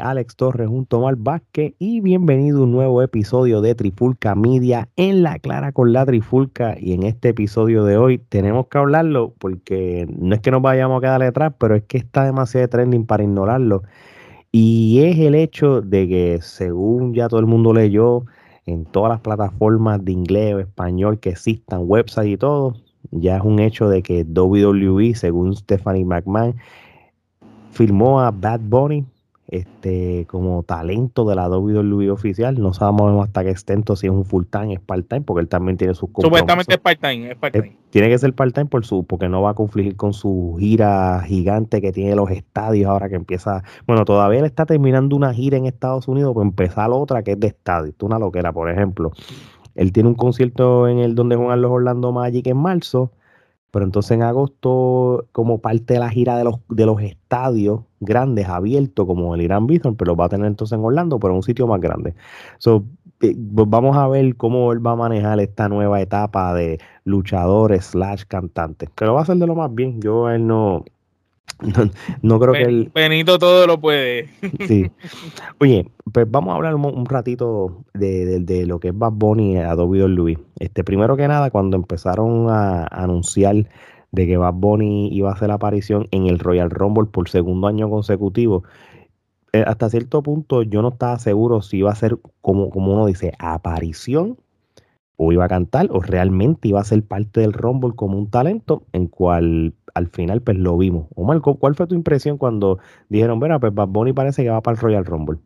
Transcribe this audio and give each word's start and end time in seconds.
Alex 0.00 0.36
Torres 0.36 0.68
junto 0.68 0.98
a 0.98 1.00
Mar 1.00 1.16
Vázquez 1.16 1.74
y 1.78 2.00
bienvenido 2.00 2.60
a 2.60 2.62
un 2.62 2.72
nuevo 2.72 3.02
episodio 3.02 3.60
de 3.60 3.74
Trifulca 3.74 4.34
Media 4.34 4.88
en 4.96 5.22
la 5.22 5.38
clara 5.38 5.72
con 5.72 5.92
la 5.92 6.06
Trifulca. 6.06 6.76
Y 6.78 6.92
en 6.92 7.02
este 7.02 7.30
episodio 7.30 7.84
de 7.84 7.96
hoy 7.96 8.18
tenemos 8.18 8.66
que 8.68 8.78
hablarlo 8.78 9.34
porque 9.38 10.06
no 10.18 10.34
es 10.34 10.40
que 10.40 10.50
nos 10.50 10.62
vayamos 10.62 10.98
a 10.98 11.00
quedar 11.00 11.22
atrás, 11.22 11.54
pero 11.58 11.74
es 11.74 11.82
que 11.84 11.98
está 11.98 12.24
demasiado 12.24 12.68
trending 12.68 13.06
para 13.06 13.22
ignorarlo. 13.22 13.82
Y 14.52 15.00
es 15.04 15.18
el 15.18 15.34
hecho 15.34 15.80
de 15.80 16.08
que 16.08 16.38
según 16.40 17.14
ya 17.14 17.28
todo 17.28 17.40
el 17.40 17.46
mundo 17.46 17.72
leyó 17.72 18.24
en 18.66 18.84
todas 18.84 19.10
las 19.10 19.20
plataformas 19.20 20.04
de 20.04 20.12
inglés 20.12 20.54
o 20.54 20.58
español 20.60 21.20
que 21.20 21.30
existan, 21.30 21.82
websites 21.84 22.32
y 22.32 22.36
todo, 22.36 22.74
ya 23.10 23.36
es 23.36 23.42
un 23.42 23.58
hecho 23.58 23.88
de 23.88 24.02
que 24.02 24.24
WWE, 24.24 25.14
según 25.14 25.54
Stephanie 25.54 26.04
McMahon, 26.04 26.54
firmó 27.70 28.20
a 28.20 28.30
Bad 28.30 28.60
Bunny 28.60 29.04
este, 29.48 30.26
como 30.26 30.62
talento 30.62 31.24
de 31.24 31.34
la 31.34 31.48
WWE 31.48 32.10
oficial. 32.10 32.60
No 32.60 32.74
sabemos 32.74 33.24
hasta 33.24 33.42
qué 33.42 33.50
extento 33.50 33.96
si 33.96 34.06
es 34.06 34.12
un 34.12 34.26
full 34.26 34.44
time, 34.44 34.74
es 34.74 34.80
part 34.80 35.08
time, 35.08 35.22
porque 35.22 35.40
él 35.40 35.48
también 35.48 35.78
tiene 35.78 35.94
sus 35.94 36.10
Supuestamente 36.18 36.74
es 36.74 36.80
part 36.80 37.00
time, 37.00 37.30
es 37.30 37.36
part 37.36 37.54
time. 37.54 37.76
tiene 37.90 38.08
que 38.08 38.18
ser 38.18 38.34
part 38.34 38.54
time 38.54 38.66
por 38.66 38.84
su, 38.84 39.04
porque 39.04 39.28
no 39.28 39.40
va 39.40 39.50
a 39.50 39.54
confligir 39.54 39.96
con 39.96 40.12
su 40.12 40.56
gira 40.58 41.22
gigante 41.26 41.80
que 41.80 41.92
tiene 41.92 42.14
los 42.14 42.30
estadios 42.30 42.90
ahora 42.90 43.08
que 43.08 43.16
empieza. 43.16 43.62
Bueno, 43.86 44.04
todavía 44.04 44.40
él 44.40 44.44
está 44.44 44.66
terminando 44.66 45.16
una 45.16 45.32
gira 45.32 45.56
en 45.56 45.64
Estados 45.64 46.08
Unidos, 46.08 46.34
para 46.34 46.46
empezar 46.46 46.90
otra 46.90 47.22
que 47.22 47.32
es 47.32 47.40
de 47.40 47.48
estadio. 47.48 47.90
Esto 47.90 48.06
es 48.06 48.10
una 48.10 48.18
loquera, 48.18 48.52
por 48.52 48.70
ejemplo. 48.70 49.12
Él 49.74 49.92
tiene 49.92 50.10
un 50.10 50.14
concierto 50.14 50.88
en 50.88 50.98
el 50.98 51.14
donde 51.14 51.36
juegan 51.36 51.62
los 51.62 51.70
Orlando 51.70 52.12
Magic 52.12 52.46
en 52.48 52.58
marzo 52.58 53.12
pero 53.70 53.84
entonces 53.84 54.12
en 54.12 54.22
agosto, 54.22 55.26
como 55.32 55.60
parte 55.60 55.94
de 55.94 56.00
la 56.00 56.08
gira 56.08 56.38
de 56.38 56.44
los, 56.44 56.56
de 56.70 56.86
los 56.86 57.02
estadios 57.02 57.80
grandes, 58.00 58.48
abiertos, 58.48 59.06
como 59.06 59.34
el 59.34 59.42
Irán 59.42 59.66
Bithorn, 59.66 59.96
pero 59.96 60.16
va 60.16 60.26
a 60.26 60.28
tener 60.28 60.46
entonces 60.46 60.78
en 60.78 60.84
Orlando, 60.84 61.18
pero 61.18 61.32
en 61.32 61.36
un 61.36 61.42
sitio 61.42 61.66
más 61.66 61.80
grande. 61.80 62.14
So, 62.58 62.84
eh, 63.20 63.34
pues 63.54 63.68
vamos 63.68 63.96
a 63.96 64.06
ver 64.08 64.36
cómo 64.36 64.72
él 64.72 64.84
va 64.84 64.92
a 64.92 64.96
manejar 64.96 65.40
esta 65.40 65.68
nueva 65.68 66.00
etapa 66.00 66.54
de 66.54 66.78
luchadores 67.04 67.86
slash 67.86 68.24
cantantes, 68.28 68.90
que 68.94 69.04
lo 69.04 69.14
va 69.14 69.20
a 69.20 69.22
hacer 69.22 69.36
de 69.36 69.46
lo 69.46 69.54
más 69.54 69.74
bien. 69.74 70.00
Yo 70.00 70.30
él 70.30 70.46
no, 70.46 70.84
no, 72.22 72.38
creo 72.38 72.52
que 72.52 72.62
el 72.62 72.90
Benito 72.94 73.38
todo 73.38 73.66
lo 73.66 73.80
puede. 73.80 74.28
Sí. 74.66 74.90
Oye, 75.58 75.86
pues 76.12 76.30
vamos 76.30 76.52
a 76.52 76.56
hablar 76.56 76.74
un, 76.74 77.06
ratito 77.06 77.84
de, 77.94 78.64
lo 78.66 78.78
que 78.78 78.88
es 78.88 78.98
Bad 78.98 79.12
Bunny 79.12 79.56
a 79.56 79.74
Luis. 79.74 80.38
Este, 80.58 80.84
primero 80.84 81.16
que 81.16 81.26
nada, 81.26 81.50
cuando 81.50 81.76
empezaron 81.76 82.48
a, 82.48 82.86
anunciar 82.86 83.56
de 84.12 84.26
que 84.26 84.36
Bad 84.36 84.54
Bunny 84.54 85.08
iba 85.12 85.30
a 85.30 85.34
hacer 85.34 85.48
la 85.48 85.54
aparición 85.54 86.08
en 86.10 86.26
el 86.26 86.38
Royal 86.38 86.70
Rumble 86.70 87.06
por 87.10 87.28
segundo 87.28 87.66
año 87.66 87.90
consecutivo, 87.90 88.64
eh, 89.52 89.64
hasta 89.66 89.88
cierto 89.88 90.22
punto 90.22 90.62
yo 90.62 90.82
no 90.82 90.88
estaba 90.88 91.18
seguro 91.18 91.62
si 91.62 91.78
iba 91.78 91.90
a 91.90 91.94
ser 91.94 92.18
como, 92.40 92.70
como 92.70 92.92
uno 92.92 93.06
dice, 93.06 93.32
aparición 93.38 94.36
o 95.16 95.32
iba 95.32 95.44
a 95.44 95.48
cantar 95.48 95.88
o 95.90 96.00
realmente 96.00 96.68
iba 96.68 96.80
a 96.80 96.84
ser 96.84 97.02
parte 97.02 97.40
del 97.40 97.52
Rumble 97.52 97.94
como 97.96 98.18
un 98.18 98.30
talento 98.30 98.84
en 98.92 99.06
cual 99.08 99.74
al 99.94 100.08
final 100.08 100.40
pues 100.42 100.56
lo 100.56 100.78
vimos. 100.78 101.06
Omar, 101.14 101.40
¿cuál 101.40 101.74
fue 101.74 101.86
tu 101.86 101.94
impresión 101.94 102.38
cuando 102.38 102.78
dijeron, 103.08 103.38
mira, 103.40 103.58
pues 103.58 103.74
Bad 103.74 103.88
Bunny 103.88 104.12
parece 104.12 104.44
que 104.44 104.50
va 104.50 104.60
para 104.60 104.76
el 104.76 104.80
Royal 104.80 105.04
Rumble? 105.04 105.38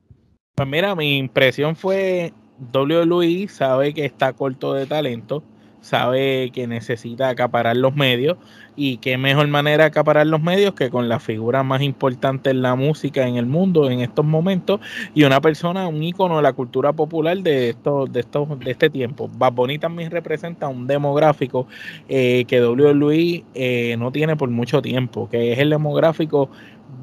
Pues 0.55 0.69
mira, 0.69 0.95
mi 0.95 1.17
impresión 1.17 1.75
fue 1.75 2.35
WWE 2.73 3.49
sabe 3.49 3.95
que 3.95 4.05
está 4.05 4.35
corto 4.35 4.75
de 4.75 4.87
talento, 4.87 5.43
sabe 5.83 6.51
que 6.55 6.67
necesita 6.67 7.29
acaparar 7.29 7.77
los 7.77 7.95
medios 7.95 8.39
y 8.77 8.97
qué 8.99 9.19
mejor 9.19 9.49
manera 9.49 9.85
de 9.85 9.89
acaparar 9.89 10.27
los 10.27 10.41
medios 10.41 10.75
que 10.75 10.89
con 10.89 11.09
la 11.09 11.21
figura 11.21 11.63
más 11.63 11.83
importante 11.83 12.51
en 12.51 12.63
la 12.63 12.75
música 12.77 13.27
en 13.27 13.37
el 13.37 13.47
mundo 13.47 13.91
en 13.91 14.01
estos 14.01 14.25
momentos 14.25 14.81
y 15.15 15.25
una 15.25 15.41
persona, 15.41 15.89
un 15.89 16.03
ícono 16.03 16.37
de 16.37 16.43
la 16.43 16.53
cultura 16.55 16.93
popular 16.93 17.37
de 17.39 17.71
estos, 17.71 18.11
de 18.13 18.21
estos, 18.21 18.59
de 18.61 18.71
este 18.71 18.89
tiempo. 18.89 19.29
Bad 19.37 19.53
también 19.81 20.11
representa 20.11 20.69
un 20.69 20.87
demográfico 20.87 21.67
eh, 22.09 22.45
que 22.47 22.65
WWE 22.65 23.45
eh, 23.55 23.97
no 23.99 24.13
tiene 24.13 24.37
por 24.37 24.49
mucho 24.49 24.81
tiempo, 24.81 25.29
que 25.29 25.53
es 25.53 25.59
el 25.59 25.71
demográfico 25.71 26.49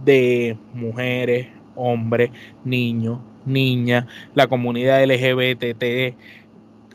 de 0.06 0.58
mujeres, 0.74 1.48
hombres, 1.76 2.32
niños, 2.64 3.20
niñas, 3.46 4.06
la 4.36 4.48
comunidad 4.48 5.04
LGBT, 5.04 6.16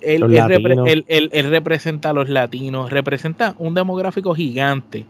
él, 0.04 1.50
representa 1.50 2.10
a 2.10 2.12
los 2.12 2.28
latinos, 2.28 2.90
representa 2.90 3.54
un 3.58 3.74
demográfico 3.74 4.34
gigante 4.34 5.06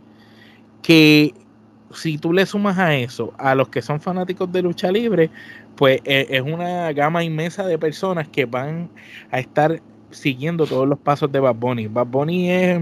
que 0.82 1.34
si 1.92 2.18
tú 2.18 2.32
le 2.32 2.46
sumas 2.46 2.78
a 2.78 2.96
eso 2.96 3.32
a 3.38 3.54
los 3.54 3.68
que 3.68 3.82
son 3.82 4.00
fanáticos 4.00 4.50
de 4.52 4.62
lucha 4.62 4.90
libre, 4.90 5.30
pues 5.76 6.00
e, 6.04 6.26
es 6.30 6.42
una 6.42 6.92
gama 6.92 7.24
inmensa 7.24 7.66
de 7.66 7.78
personas 7.78 8.28
que 8.28 8.44
van 8.44 8.90
a 9.30 9.38
estar 9.38 9.80
siguiendo 10.10 10.66
todos 10.66 10.88
los 10.88 10.98
pasos 10.98 11.30
de 11.30 11.40
Bad 11.40 11.56
Bunny. 11.56 11.86
Bad 11.88 12.06
Bunny 12.06 12.50
es 12.50 12.80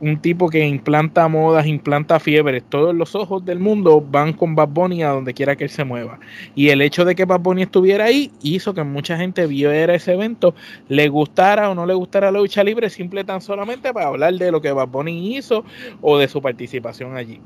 un 0.00 0.20
tipo 0.20 0.48
que 0.48 0.66
implanta 0.66 1.28
modas, 1.28 1.66
implanta 1.66 2.20
fiebres. 2.20 2.62
Todos 2.68 2.94
los 2.94 3.14
ojos 3.14 3.44
del 3.44 3.58
mundo 3.58 4.00
van 4.00 4.32
con 4.32 4.54
Bad 4.54 4.68
Bunny 4.68 5.02
a 5.02 5.10
donde 5.10 5.34
quiera 5.34 5.56
que 5.56 5.64
él 5.64 5.70
se 5.70 5.84
mueva. 5.84 6.18
Y 6.54 6.68
el 6.68 6.82
hecho 6.82 7.04
de 7.04 7.14
que 7.14 7.24
Bad 7.24 7.40
Bunny 7.40 7.62
estuviera 7.62 8.04
ahí 8.04 8.30
hizo 8.42 8.74
que 8.74 8.84
mucha 8.84 9.16
gente 9.16 9.46
viera 9.46 9.94
ese 9.94 10.14
evento, 10.14 10.54
le 10.88 11.08
gustara 11.08 11.70
o 11.70 11.74
no 11.74 11.86
le 11.86 11.94
gustara 11.94 12.30
la 12.30 12.38
lucha 12.38 12.62
libre, 12.62 12.90
simple 12.90 13.24
tan 13.24 13.40
solamente 13.40 13.92
para 13.92 14.08
hablar 14.08 14.34
de 14.34 14.52
lo 14.52 14.60
que 14.60 14.72
Bad 14.72 14.88
Bunny 14.88 15.36
hizo 15.36 15.64
o 16.00 16.18
de 16.18 16.28
su 16.28 16.40
participación 16.40 17.16
allí. 17.16 17.40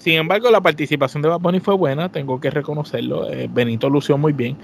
Sin 0.00 0.14
embargo, 0.14 0.50
la 0.50 0.62
participación 0.62 1.20
de 1.20 1.28
Bad 1.28 1.40
Bunny 1.40 1.60
fue 1.60 1.76
buena, 1.76 2.10
tengo 2.10 2.40
que 2.40 2.48
reconocerlo. 2.48 3.30
Eh, 3.30 3.50
Benito 3.52 3.90
lució 3.90 4.16
muy 4.16 4.32
bien. 4.32 4.56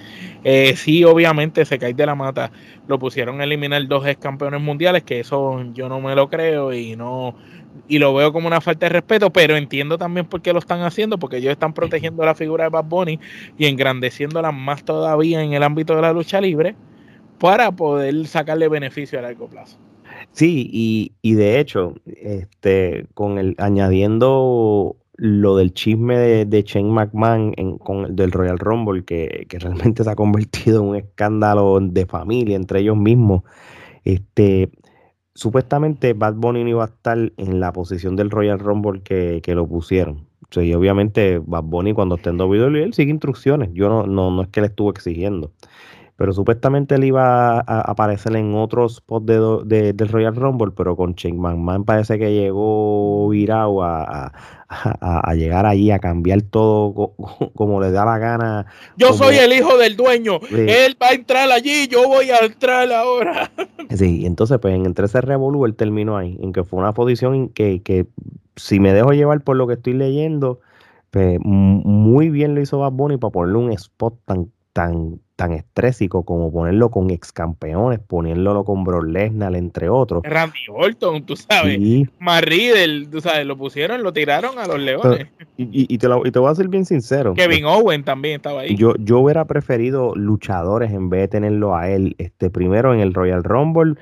Eh, 0.43 0.75
sí, 0.77 1.05
obviamente 1.05 1.67
se 1.67 1.79
cae 1.79 1.93
de 1.93 2.07
la 2.07 2.15
mata. 2.15 2.51
Lo 2.89 2.99
pusieron 2.99 3.43
a 3.43 3.45
eliminar 3.45 3.87
dos 3.87 4.07
ex 4.07 4.19
campeones 4.19 4.63
mundiales, 4.63 5.03
que 5.03 5.21
eso 5.21 5.63
yo 5.75 5.91
no 5.91 6.01
me 6.01 6.15
lo 6.15 6.31
creo 6.31 6.73
y 6.73 6.97
no 6.97 7.35
y 7.87 7.99
lo 7.99 8.15
veo 8.15 8.33
como 8.33 8.47
una 8.47 8.63
falta 8.63 8.87
de 8.87 8.91
respeto, 8.95 9.31
pero 9.31 9.59
entiendo 9.59 9.99
también 9.99 10.25
por 10.25 10.41
qué 10.41 10.55
lo 10.55 10.59
están 10.59 10.81
haciendo, 10.81 11.19
porque 11.19 11.37
ellos 11.37 11.53
están 11.53 11.75
protegiendo 11.75 12.25
la 12.25 12.35
figura 12.35 12.65
de 12.65 12.71
Bad 12.71 12.87
Bunny 12.87 13.21
y 13.59 13.67
engrandeciéndola 13.67 14.53
más 14.53 14.87
todavía 14.87 15.43
en 15.43 15.53
el 15.53 15.63
ámbito 15.63 15.95
de 15.95 16.01
la 16.01 16.15
lucha 16.15 16.41
libre 16.41 16.75
para 17.39 17.73
poder 17.73 18.27
sacarle 18.27 18.69
beneficio 18.69 19.19
a 19.19 19.23
largo 19.23 19.49
plazo. 19.49 19.77
Sí, 20.33 20.71
y, 20.73 21.13
y 21.21 21.35
de 21.35 21.61
hecho, 21.61 21.95
este, 22.07 23.05
con 23.13 23.39
el 23.39 23.55
añadiendo 23.59 24.97
lo 25.17 25.57
del 25.57 25.73
chisme 25.73 26.17
de, 26.19 26.45
de 26.45 26.63
Shane 26.63 26.91
McMahon 26.91 27.55
en, 27.57 27.79
con, 27.79 28.15
del 28.15 28.33
Royal 28.33 28.59
Rumble, 28.59 29.05
que, 29.05 29.47
realmente 29.51 30.05
se 30.05 30.11
ha 30.11 30.15
convertido 30.17 30.83
en 30.83 30.89
un 30.89 30.97
escándalo 30.97 31.79
de 31.81 32.07
familia 32.07 32.57
entre 32.57 32.81
ellos 32.81 32.97
mismos. 32.97 33.43
Este, 34.05 34.71
supuestamente 35.35 36.13
Bad 36.13 36.35
Bunny 36.35 36.65
no 36.65 36.71
iba 36.71 36.85
a 36.85 36.89
estar 36.89 37.19
en 37.37 37.61
la 37.61 37.73
posición 37.73 38.17
del 38.17 38.31
Royal 38.31 38.59
Rumble 38.59 39.03
que, 39.03 39.43
lo 39.55 39.67
pusieron. 39.67 40.27
y 40.55 40.75
obviamente 40.75 41.39
Bad 41.45 41.65
Bunny 41.65 41.93
cuando 41.93 42.17
esté 42.17 42.31
en 42.31 42.41
WWE, 42.41 42.83
él 42.83 42.95
sigue 42.95 43.11
instrucciones. 43.11 43.71
Yo 43.73 43.89
no, 43.89 44.07
no, 44.07 44.31
no 44.31 44.43
es 44.43 44.49
que 44.49 44.61
le 44.61 44.69
estuvo 44.69 44.91
exigiendo 44.91 45.53
pero 46.17 46.33
supuestamente 46.33 46.95
él 46.95 47.05
iba 47.05 47.59
a, 47.59 47.81
aparecer 47.83 48.37
en 48.37 48.55
otros 48.55 48.97
spots 48.97 49.27
de, 49.27 49.93
del 49.93 50.09
Royal 50.09 50.35
Rumble, 50.35 50.73
pero 50.75 50.97
con 50.97 51.15
Shane 51.15 51.37
McMahon 51.37 51.85
parece 51.85 52.19
que 52.19 52.33
llegó 52.33 53.29
virado 53.29 53.83
a, 53.83 54.33
llegar 55.35 55.67
allí 55.67 55.91
a 55.91 55.99
cambiar 55.99 56.43
todo 56.43 57.15
como 57.55 57.81
le 57.81 57.91
da 57.91 58.05
la 58.05 58.19
gana. 58.19 58.67
Yo 58.97 59.13
soy 59.13 59.37
el 59.37 59.53
hijo 59.53 59.77
del 59.77 59.97
dueño, 59.97 60.41
él 60.51 60.97
va 61.01 61.09
a 61.09 61.13
entrar 61.13 61.51
allí, 61.51 61.87
yo 61.89 62.09
voy 62.09 62.31
a 62.31 62.39
entrar 62.39 62.91
ahora. 62.93 63.51
Sí, 63.89 64.27
entonces 64.27 64.59
pues 64.59 64.75
entre 64.75 65.07
ese 65.07 65.21
revolú 65.21 65.65
él 65.65 65.77
terminó 65.77 66.17
ahí, 66.17 66.37
en 66.43 66.53
que 66.53 66.65
fue 66.65 66.81
una 66.81 66.93
posición 66.93 67.35
en 67.37 67.49
que, 67.51 67.83
que 67.83 68.07
si 68.57 68.81
me 68.81 68.93
dejo 68.93 69.13
llevar 69.13 69.43
por 69.43 69.57
lo 69.57 69.69
que 69.69 69.75
estoy 69.75 69.93
leyendo, 69.93 70.59
pues 71.13 71.39
muy 71.41 72.29
bien 72.29 72.57
lo 72.57 72.61
hizo 72.61 72.81
Bad 72.81 72.93
Bunny 72.93 73.17
para 73.17 73.31
ponerle 73.31 73.59
un 73.59 73.73
spot 73.73 74.19
tan 74.25 74.51
tan, 74.77 75.23
tan 75.37 75.53
estrésico 75.53 76.25
como 76.25 76.51
ponerlo 76.51 76.91
con 76.91 77.11
ex 77.11 77.31
campeones, 77.31 78.01
ponerlo 78.01 78.65
con 78.65 78.85
Brock 78.85 79.05
Lesnar, 79.05 79.55
entre 79.55 79.91
otros. 79.91 80.23
Randy 80.25 80.59
Orton, 80.73 81.25
tú 81.25 81.37
sabes. 81.37 81.77
Sí. 81.77 82.09
tú 83.11 83.21
sabes, 83.21 83.47
lo 83.47 83.57
pusieron, 83.57 84.03
lo 84.03 84.15
tiraron 84.15 84.59
a 84.59 84.67
los 84.67 84.81
leones. 84.81 85.29
y, 85.59 85.99
te 85.99 86.09
lo, 86.09 86.27
y, 86.27 86.31
te 86.31 86.39
voy 86.39 86.51
a 86.51 86.55
ser 86.55 86.69
bien 86.69 86.87
sincero. 86.87 87.35
Kevin 87.35 87.67
Owen 87.67 88.03
también 88.03 88.37
estaba 88.37 88.63
ahí. 88.63 88.75
Yo, 88.77 88.95
yo 88.99 89.21
hubiera 89.21 89.45
preferido 89.45 90.15
luchadores 90.17 90.91
en 90.91 91.11
vez 91.11 91.23
de 91.23 91.29
tenerlo 91.29 91.77
a 91.77 91.91
él. 91.91 92.17
Este, 92.17 92.49
primero 92.49 92.95
en 92.95 93.01
el 93.01 93.13
Royal 93.13 93.45
Rumble, 93.45 93.97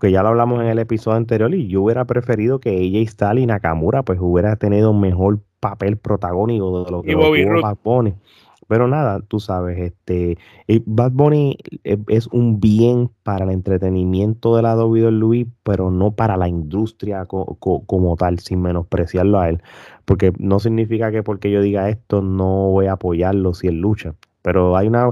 que 0.00 0.10
ya 0.10 0.22
lo 0.22 0.30
hablamos 0.30 0.62
en 0.62 0.68
el 0.68 0.78
episodio 0.78 1.18
anterior, 1.18 1.54
y 1.54 1.68
yo 1.68 1.82
hubiera 1.82 2.06
preferido 2.06 2.60
que 2.60 2.70
AJ 2.70 3.10
Styles 3.10 3.44
y 3.44 3.46
Nakamura 3.46 4.04
pues 4.04 4.18
hubiera 4.22 4.56
tenido 4.56 4.90
un 4.90 5.02
mejor 5.02 5.40
papel 5.60 5.98
protagónico 5.98 6.84
de 6.84 6.90
lo 6.90 7.02
que 7.02 7.14
Bobby 7.14 7.44
tuvo 7.44 7.60
pero 8.72 8.88
nada, 8.88 9.20
tú 9.20 9.38
sabes, 9.38 9.78
este 9.78 10.38
eh, 10.66 10.80
Bad 10.86 11.12
Bunny 11.12 11.58
eh, 11.84 11.98
es 12.08 12.26
un 12.28 12.58
bien 12.58 13.10
para 13.22 13.44
el 13.44 13.50
entretenimiento 13.50 14.56
de 14.56 14.62
la 14.62 14.74
WWE, 14.74 15.46
pero 15.62 15.90
no 15.90 16.12
para 16.12 16.38
la 16.38 16.48
industria 16.48 17.26
como 17.26 18.16
tal, 18.16 18.38
sin 18.38 18.62
menospreciarlo 18.62 19.38
a 19.38 19.50
él. 19.50 19.62
Porque 20.06 20.32
no 20.38 20.58
significa 20.58 21.12
que 21.12 21.22
porque 21.22 21.50
yo 21.50 21.60
diga 21.60 21.90
esto 21.90 22.22
no 22.22 22.70
voy 22.70 22.86
a 22.86 22.92
apoyarlo 22.92 23.52
si 23.52 23.66
él 23.66 23.78
lucha. 23.78 24.14
Pero 24.40 24.74
hay 24.74 24.88
una, 24.88 25.10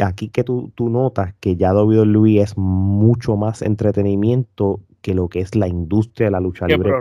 aquí 0.00 0.28
que 0.28 0.44
tú, 0.44 0.70
tú 0.76 0.88
notas 0.88 1.34
que 1.40 1.56
ya 1.56 1.74
WWE 1.74 2.40
es 2.40 2.56
mucho 2.56 3.36
más 3.36 3.60
entretenimiento 3.60 4.78
que 5.02 5.14
lo 5.14 5.26
que 5.26 5.40
es 5.40 5.56
la 5.56 5.66
industria 5.66 6.28
de 6.28 6.30
la 6.30 6.38
lucha 6.38 6.68
libre. 6.68 6.92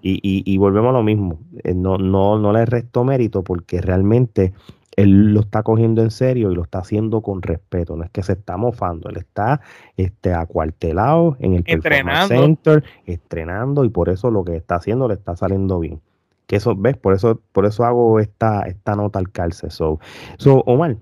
Y, 0.00 0.12
y, 0.22 0.42
y, 0.46 0.56
volvemos 0.56 0.88
a 0.88 0.92
lo 0.94 1.02
mismo, 1.02 1.40
eh, 1.62 1.74
no, 1.74 1.98
no, 1.98 2.38
no 2.38 2.54
le 2.54 2.64
resto 2.64 3.04
mérito 3.04 3.44
porque 3.44 3.82
realmente 3.82 4.54
él 5.02 5.32
lo 5.32 5.40
está 5.40 5.62
cogiendo 5.62 6.02
en 6.02 6.10
serio 6.10 6.50
y 6.50 6.54
lo 6.54 6.62
está 6.62 6.80
haciendo 6.80 7.22
con 7.22 7.42
respeto, 7.42 7.96
no 7.96 8.04
es 8.04 8.10
que 8.10 8.22
se 8.22 8.32
está 8.32 8.56
mofando, 8.56 9.08
él 9.08 9.16
está 9.16 9.60
este, 9.96 10.34
acuartelado 10.34 11.36
en 11.40 11.54
el 11.54 11.64
entrenando. 11.66 12.28
Center, 12.28 12.84
estrenando 13.06 13.84
y 13.84 13.88
por 13.88 14.08
eso 14.08 14.30
lo 14.30 14.44
que 14.44 14.56
está 14.56 14.76
haciendo 14.76 15.08
le 15.08 15.14
está 15.14 15.36
saliendo 15.36 15.78
bien. 15.80 16.00
Que 16.46 16.56
eso, 16.56 16.74
¿ves? 16.76 16.96
Por 16.96 17.14
eso, 17.14 17.40
por 17.52 17.64
eso 17.64 17.84
hago 17.84 18.18
esta, 18.18 18.62
esta 18.62 18.96
nota 18.96 19.18
al 19.18 19.30
calce. 19.30 19.70
So, 19.70 20.00
so, 20.36 20.62
Omar, 20.66 20.96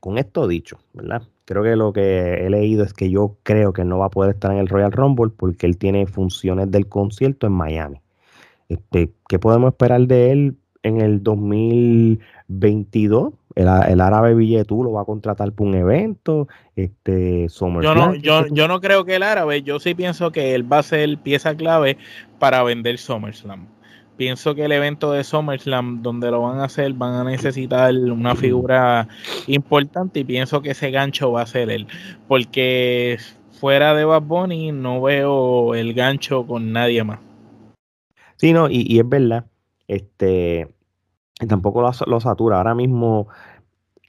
con 0.00 0.18
esto 0.18 0.48
dicho, 0.48 0.78
¿verdad? 0.94 1.22
Creo 1.44 1.62
que 1.62 1.76
lo 1.76 1.92
que 1.92 2.46
he 2.46 2.50
leído 2.50 2.82
es 2.82 2.94
que 2.94 3.10
yo 3.10 3.36
creo 3.42 3.74
que 3.74 3.84
no 3.84 3.98
va 3.98 4.06
a 4.06 4.10
poder 4.10 4.34
estar 4.34 4.50
en 4.50 4.58
el 4.58 4.68
Royal 4.68 4.92
Rumble 4.92 5.30
porque 5.36 5.66
él 5.66 5.76
tiene 5.76 6.06
funciones 6.06 6.70
del 6.70 6.88
concierto 6.88 7.46
en 7.46 7.52
Miami. 7.52 8.00
Este, 8.68 9.12
¿Qué 9.28 9.38
podemos 9.38 9.72
esperar 9.72 10.00
de 10.06 10.32
él 10.32 10.56
en 10.84 11.00
el 11.00 11.24
2022? 11.24 13.32
El, 13.56 13.68
el 13.88 14.00
árabe 14.00 14.34
Billetú 14.34 14.84
lo 14.84 14.92
va 14.92 15.02
a 15.02 15.04
contratar 15.04 15.52
para 15.52 15.68
un 15.68 15.74
evento. 15.74 16.46
Este, 16.76 17.48
yo, 17.48 17.94
no, 17.94 18.14
yo, 18.14 18.46
yo 18.46 18.68
no 18.68 18.80
creo 18.80 19.04
que 19.04 19.16
el 19.16 19.24
árabe, 19.24 19.62
yo 19.62 19.80
sí 19.80 19.94
pienso 19.94 20.30
que 20.30 20.54
él 20.54 20.72
va 20.72 20.78
a 20.78 20.84
ser 20.84 21.18
pieza 21.18 21.56
clave 21.56 21.98
para 22.38 22.62
vender 22.62 22.98
SummerSlam 22.98 23.74
pienso 24.16 24.54
que 24.54 24.64
el 24.64 24.72
evento 24.72 25.12
de 25.12 25.24
SummerSlam, 25.24 26.02
donde 26.02 26.30
lo 26.30 26.42
van 26.42 26.60
a 26.60 26.64
hacer, 26.64 26.92
van 26.92 27.14
a 27.14 27.24
necesitar 27.24 27.94
una 27.94 28.34
figura 28.34 29.08
importante 29.46 30.20
y 30.20 30.24
pienso 30.24 30.62
que 30.62 30.70
ese 30.70 30.90
gancho 30.90 31.32
va 31.32 31.42
a 31.42 31.46
ser 31.46 31.70
él. 31.70 31.86
Porque 32.28 33.18
fuera 33.52 33.94
de 33.94 34.04
Bad 34.04 34.22
Bunny 34.22 34.72
no 34.72 35.02
veo 35.02 35.74
el 35.74 35.94
gancho 35.94 36.46
con 36.46 36.72
nadie 36.72 37.04
más. 37.04 37.20
Sí, 38.36 38.52
no, 38.52 38.68
y, 38.70 38.98
es 38.98 39.08
verdad. 39.08 39.46
Este 39.86 40.73
tampoco 41.46 41.82
lo, 41.82 42.20
satura. 42.20 42.58
Ahora 42.58 42.74
mismo, 42.74 43.28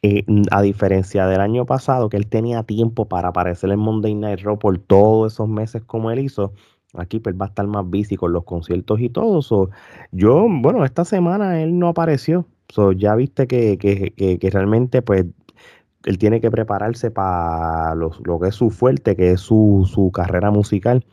eh, 0.01 0.25
a 0.51 0.61
diferencia 0.61 1.27
del 1.27 1.41
año 1.41 1.65
pasado, 1.65 2.09
que 2.09 2.17
él 2.17 2.27
tenía 2.27 2.63
tiempo 2.63 3.05
para 3.07 3.29
aparecer 3.29 3.71
en 3.71 3.79
Monday 3.79 4.15
Night 4.15 4.41
Raw 4.41 4.59
por 4.59 4.77
todos 4.77 5.33
esos 5.33 5.47
meses 5.49 5.83
como 5.83 6.11
él 6.11 6.19
hizo 6.19 6.53
Aquí 6.97 7.19
pues 7.19 7.35
va 7.35 7.45
a 7.45 7.49
estar 7.49 7.67
más 7.67 7.85
busy 7.85 8.15
con 8.15 8.31
los 8.33 8.43
conciertos 8.43 8.99
y 8.99 9.09
todo. 9.09 9.41
yo, 10.11 10.47
bueno, 10.49 10.85
esta 10.85 11.05
semana 11.05 11.61
él 11.61 11.77
no 11.77 11.87
apareció. 11.87 12.45
So, 12.69 12.91
ya 12.91 13.15
viste 13.15 13.47
que, 13.47 13.77
que, 13.77 14.49
realmente 14.49 15.01
pues 15.01 15.25
él 16.05 16.17
tiene 16.17 16.41
que 16.41 16.51
prepararse 16.51 17.11
para 17.11 17.95
lo, 17.95 18.11
que 18.39 18.49
es 18.49 18.55
su 18.55 18.69
fuerte, 18.69 19.15
que 19.15 19.31
es 19.31 19.41
su, 19.41 19.89
su 19.91 20.11
carrera 20.11 20.51
musical. 20.51 21.05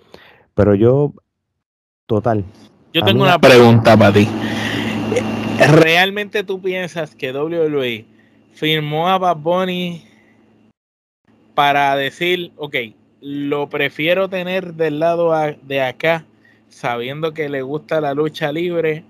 Pero 0.55 0.75
yo, 0.75 1.13
total. 2.07 2.45
Yo 2.93 3.03
tengo 3.03 3.23
una 3.23 3.39
pregunta 3.39 3.97
para 3.97 4.13
ti. 4.13 4.29
¿Realmente 5.71 6.43
tú 6.43 6.61
piensas 6.61 7.15
que 7.15 7.33
WWE 7.33 8.05
firmó 8.53 9.09
a 9.09 9.19
Bad 9.19 9.37
Bunny 9.37 10.05
para 11.55 11.95
decir, 11.95 12.53
ok, 12.57 12.77
lo 13.21 13.69
prefiero 13.69 14.29
tener 14.29 14.75
del 14.75 14.99
lado 14.99 15.33
de 15.63 15.81
acá, 15.81 16.25
sabiendo 16.69 17.33
que 17.33 17.49
le 17.49 17.63
gusta 17.63 18.01
la 18.01 18.15
lucha 18.15 18.51
libre, 18.51 19.05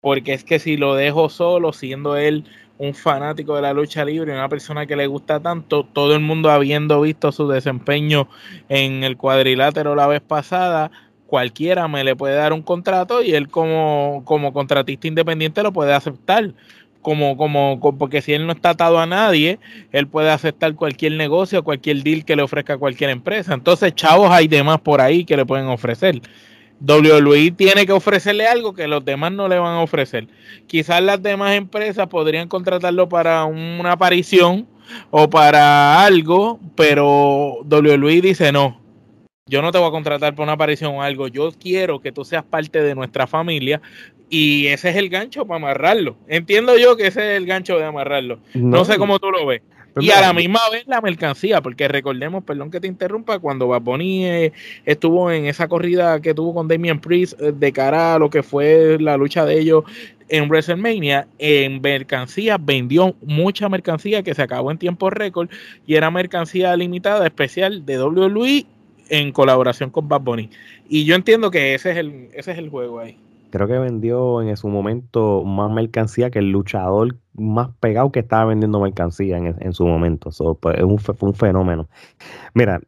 porque 0.00 0.34
es 0.34 0.44
que 0.44 0.58
si 0.58 0.76
lo 0.76 0.94
dejo 0.94 1.28
solo, 1.30 1.72
siendo 1.72 2.16
él 2.16 2.44
un 2.76 2.94
fanático 2.94 3.56
de 3.56 3.62
la 3.62 3.72
lucha 3.72 4.04
libre, 4.04 4.32
una 4.32 4.48
persona 4.48 4.86
que 4.86 4.96
le 4.96 5.06
gusta 5.06 5.40
tanto, 5.40 5.84
todo 5.84 6.14
el 6.14 6.20
mundo 6.20 6.50
habiendo 6.50 7.00
visto 7.00 7.32
su 7.32 7.48
desempeño 7.48 8.28
en 8.68 9.04
el 9.04 9.16
cuadrilátero 9.16 9.94
la 9.94 10.06
vez 10.06 10.20
pasada, 10.20 10.90
cualquiera 11.28 11.86
me 11.88 12.02
le 12.02 12.16
puede 12.16 12.34
dar 12.34 12.52
un 12.54 12.62
contrato 12.62 13.22
y 13.22 13.34
él 13.34 13.48
como, 13.48 14.22
como 14.24 14.52
contratista 14.52 15.06
independiente 15.06 15.62
lo 15.62 15.72
puede 15.72 15.92
aceptar 15.92 16.54
como, 17.02 17.36
como, 17.36 17.78
porque 17.98 18.22
si 18.22 18.32
él 18.32 18.46
no 18.46 18.52
está 18.52 18.70
atado 18.70 18.98
a 18.98 19.06
nadie, 19.06 19.58
él 19.92 20.08
puede 20.08 20.30
aceptar 20.30 20.74
cualquier 20.74 21.12
negocio, 21.12 21.62
cualquier 21.62 22.02
deal 22.02 22.24
que 22.24 22.34
le 22.34 22.42
ofrezca 22.42 22.76
cualquier 22.76 23.10
empresa. 23.10 23.54
Entonces, 23.54 23.94
chavos, 23.94 24.30
hay 24.30 24.48
demás 24.48 24.80
por 24.80 25.00
ahí 25.00 25.24
que 25.24 25.36
le 25.36 25.46
pueden 25.46 25.66
ofrecer. 25.66 26.20
WWE 26.80 27.52
tiene 27.52 27.86
que 27.86 27.92
ofrecerle 27.92 28.46
algo 28.46 28.74
que 28.74 28.88
los 28.88 29.04
demás 29.04 29.32
no 29.32 29.48
le 29.48 29.58
van 29.58 29.74
a 29.74 29.80
ofrecer. 29.80 30.28
Quizás 30.66 31.02
las 31.02 31.22
demás 31.22 31.54
empresas 31.56 32.06
podrían 32.08 32.48
contratarlo 32.48 33.08
para 33.08 33.44
una 33.44 33.92
aparición 33.92 34.66
o 35.10 35.28
para 35.28 36.04
algo, 36.04 36.60
pero 36.76 37.58
WWE 37.64 38.20
dice 38.20 38.52
no. 38.52 38.80
Yo 39.48 39.62
no 39.62 39.72
te 39.72 39.78
voy 39.78 39.88
a 39.88 39.90
contratar 39.90 40.34
para 40.34 40.44
una 40.44 40.52
aparición 40.52 40.94
o 40.94 41.02
algo. 41.02 41.28
Yo 41.28 41.52
quiero 41.52 42.00
que 42.00 42.12
tú 42.12 42.24
seas 42.24 42.44
parte 42.44 42.82
de 42.82 42.94
nuestra 42.94 43.26
familia 43.26 43.80
y 44.30 44.66
ese 44.66 44.90
es 44.90 44.96
el 44.96 45.08
gancho 45.08 45.46
para 45.46 45.56
amarrarlo. 45.56 46.16
Entiendo 46.28 46.76
yo 46.76 46.96
que 46.96 47.06
ese 47.06 47.32
es 47.32 47.36
el 47.38 47.46
gancho 47.46 47.78
de 47.78 47.84
amarrarlo. 47.84 48.38
No, 48.54 48.84
sé 48.84 48.98
cómo 48.98 49.18
tú 49.18 49.30
lo 49.30 49.46
ves. 49.46 49.62
Pues 49.94 50.04
y 50.04 50.10
a 50.10 50.20
la 50.20 50.32
misma 50.32 50.60
vez 50.70 50.86
la 50.86 51.00
mercancía, 51.00 51.62
porque 51.62 51.88
recordemos, 51.88 52.44
perdón 52.44 52.70
que 52.70 52.78
te 52.78 52.86
interrumpa, 52.86 53.38
cuando 53.38 53.68
Bad 53.68 53.82
eh, 54.00 54.52
estuvo 54.84 55.32
en 55.32 55.46
esa 55.46 55.66
corrida 55.66 56.20
que 56.20 56.34
tuvo 56.34 56.54
con 56.54 56.68
Damian 56.68 57.00
Priest 57.00 57.40
eh, 57.40 57.52
de 57.52 57.72
cara 57.72 58.14
a 58.14 58.18
lo 58.18 58.28
que 58.28 58.42
fue 58.42 58.98
la 59.00 59.16
lucha 59.16 59.46
de 59.46 59.58
ellos 59.58 59.84
en 60.28 60.48
WrestleMania, 60.48 61.26
en 61.38 61.80
mercancía 61.80 62.58
vendió 62.58 63.16
mucha 63.22 63.68
mercancía 63.70 64.22
que 64.22 64.34
se 64.34 64.42
acabó 64.42 64.70
en 64.70 64.78
tiempo 64.78 65.08
récord 65.08 65.48
y 65.86 65.94
era 65.94 66.10
mercancía 66.10 66.76
limitada 66.76 67.26
especial 67.26 67.86
de 67.86 68.02
WWE 68.02 68.66
en 69.08 69.32
colaboración 69.32 69.90
con 69.90 70.08
Bad 70.08 70.22
Bunny. 70.22 70.50
Y 70.88 71.04
yo 71.04 71.14
entiendo 71.14 71.50
que 71.50 71.74
ese 71.74 71.92
es 71.92 71.96
el, 71.96 72.28
ese 72.32 72.52
es 72.52 72.58
el 72.58 72.68
juego 72.68 73.00
ahí 73.00 73.16
creo 73.50 73.66
que 73.66 73.78
vendió 73.78 74.42
en 74.42 74.56
su 74.56 74.68
momento 74.68 75.44
más 75.44 75.70
mercancía 75.70 76.30
que 76.30 76.38
el 76.40 76.50
luchador 76.50 77.16
más 77.34 77.70
pegado 77.80 78.12
que 78.12 78.20
estaba 78.20 78.46
vendiendo 78.46 78.80
mercancía 78.80 79.38
en, 79.38 79.72
su 79.72 79.86
momento. 79.86 80.30
pues, 80.60 80.78
es 80.78 80.84
un, 80.84 80.98
fue 80.98 81.28
un 81.28 81.34
fenómeno. 81.34 81.88
Mira, 82.54 82.80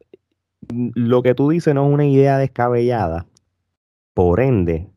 lo 0.69 1.23
que 1.23 1.33
tú 1.35 1.49
dices 1.49 1.73
no 1.73 1.87
es 1.87 1.93
una 1.93 2.05
idea 2.05 2.37
descabellada. 2.37 3.25
Por 4.13 4.41
ende, 4.41 4.89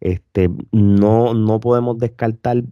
este, 0.00 0.50
no, 0.72 1.34
no 1.34 1.60
podemos 1.60 1.98
descartar 1.98 2.58
e, 2.58 2.64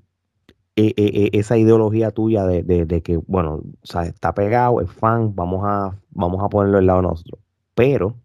e, 0.76 0.94
e, 0.96 1.30
esa 1.38 1.56
ideología 1.58 2.10
tuya 2.10 2.46
de, 2.46 3.02
que, 3.02 3.16
bueno, 3.26 3.62
o 3.82 3.86
sea, 3.86 4.02
está 4.02 4.34
pegado, 4.34 4.80
es 4.80 4.90
fan, 4.90 5.34
vamos 5.34 5.62
a, 5.64 5.96
vamos 6.10 6.42
a 6.42 6.48
ponerlo 6.48 6.78
al 6.78 6.86
lado 6.86 7.02
nosotros. 7.02 7.43
Pero 7.74 8.16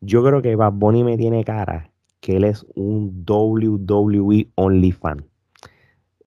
yo 0.00 0.24
creo 0.24 0.42
que 0.42 0.56
Bad 0.56 0.72
Bunny 0.72 1.04
me 1.04 1.16
tiene 1.16 1.44
cara 1.44 1.90
que 2.20 2.36
él 2.36 2.44
es 2.44 2.66
un 2.74 3.24
WWE 3.26 4.48
only 4.56 4.92
fan. 4.92 5.24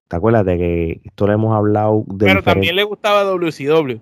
¿Te 0.08 0.16
acuerdas 0.16 0.44
de 0.44 0.58
que 0.58 1.00
esto 1.04 1.26
lo 1.26 1.32
hemos 1.32 1.56
hablado 1.56 2.04
de 2.06 2.26
Pero 2.26 2.42
también 2.42 2.76
le 2.76 2.84
gustaba 2.84 3.24
WCW. 3.24 3.98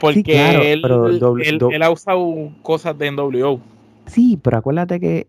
Porque 0.00 0.72
él, 0.72 0.82
él, 0.84 1.82
ha 1.82 1.90
usado 1.90 2.50
cosas 2.62 2.96
de 2.98 3.10
NWO. 3.10 3.60
Sí, 4.06 4.38
pero 4.42 4.58
acuérdate 4.58 4.98
que 4.98 5.28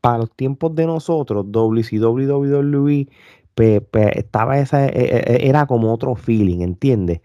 para 0.00 0.18
los 0.18 0.34
tiempos 0.34 0.74
de 0.74 0.86
nosotros, 0.86 1.44
WCW, 1.50 2.26
WWE, 2.26 3.08
estaba 4.16 4.58
esa, 4.58 4.86
e, 4.86 4.92
e, 4.94 5.34
e, 5.34 5.48
era 5.48 5.66
como 5.66 5.92
otro 5.92 6.14
feeling, 6.14 6.60
¿entiendes? 6.60 7.20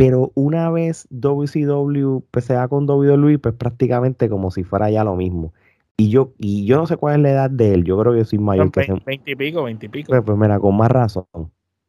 Pero 0.00 0.32
una 0.34 0.70
vez 0.70 1.06
WCW 1.10 2.20
pues, 2.30 2.46
se 2.46 2.54
da 2.54 2.68
con 2.68 2.88
WWE, 2.88 3.38
pues 3.38 3.54
prácticamente 3.54 4.30
como 4.30 4.50
si 4.50 4.64
fuera 4.64 4.90
ya 4.90 5.04
lo 5.04 5.14
mismo. 5.14 5.52
Y 5.98 6.08
yo, 6.08 6.32
y 6.38 6.64
yo 6.64 6.78
no 6.78 6.86
sé 6.86 6.96
cuál 6.96 7.16
es 7.16 7.20
la 7.20 7.30
edad 7.32 7.50
de 7.50 7.74
él. 7.74 7.84
Yo 7.84 7.98
creo 7.98 8.14
que 8.14 8.24
soy 8.24 8.38
mayor 8.38 8.72
que 8.72 8.80
20, 8.80 9.04
20 9.04 9.30
y 9.30 9.36
pico, 9.36 9.64
20 9.64 9.84
y 9.84 9.88
pico. 9.90 10.08
Pues, 10.08 10.22
pues, 10.24 10.38
mira, 10.38 10.58
con 10.58 10.74
más 10.74 10.90
razón. 10.90 11.26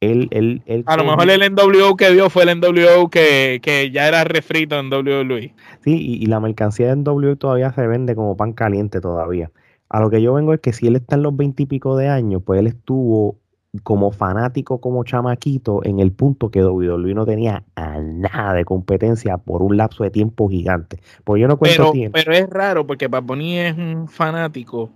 Él, 0.02 0.28
él, 0.32 0.62
él 0.66 0.84
a 0.88 0.98
lo 0.98 1.06
mejor 1.06 1.30
el 1.30 1.54
NWO 1.54 1.96
que 1.96 2.12
vio 2.12 2.30
fue 2.30 2.44
el 2.44 2.60
NWO 2.60 3.10
que, 3.10 3.62
que 3.64 3.92
ya 3.92 4.10
era 4.10 4.26
refrito 4.26 4.78
en 4.78 4.92
WWE. 4.92 5.54
Sí, 5.80 5.96
y, 5.96 6.22
y, 6.22 6.26
la 6.26 6.42
mercancía 6.42 6.94
de 6.94 6.98
NWO 6.98 7.38
todavía 7.38 7.72
se 7.72 7.88
vende 7.88 8.14
como 8.14 8.36
pan 8.36 8.52
caliente 8.52 9.00
todavía. 9.00 9.52
A 9.88 10.02
lo 10.02 10.10
que 10.10 10.22
yo 10.22 10.34
vengo 10.34 10.54
es 10.54 10.60
que 10.60 10.74
si 10.74 10.88
él 10.88 10.98
está 10.98 11.16
en 11.16 11.24
los 11.24 11.38
20 11.38 11.64
y 11.64 11.66
pico 11.66 11.96
de 11.96 12.10
años, 12.10 12.42
pues 12.44 12.60
él 12.60 12.68
estuvo 12.68 13.38
como 13.84 14.12
fanático, 14.12 14.82
como 14.82 15.04
chamaquito, 15.04 15.82
en 15.86 16.00
el 16.00 16.12
punto 16.12 16.52
que 16.52 16.64
WWE 16.64 17.14
no 17.14 17.26
tenía 17.26 17.64
a 17.76 18.00
nada 18.00 18.54
de 18.54 18.66
competencia 18.66 19.38
por 19.38 19.62
un 19.62 19.78
lapso 19.78 20.04
de 20.04 20.12
tiempo 20.12 20.50
gigante. 20.50 21.00
Pues 21.24 21.42
yo 21.42 21.48
no 21.48 21.58
cuento 21.58 21.84
pero, 21.84 21.92
tiempo. 21.92 22.18
Pero 22.18 22.34
es 22.34 22.50
raro 22.50 22.86
porque 22.86 23.08
Bad 23.08 23.24
es 23.40 23.78
un 23.78 24.08
fanático 24.10 24.90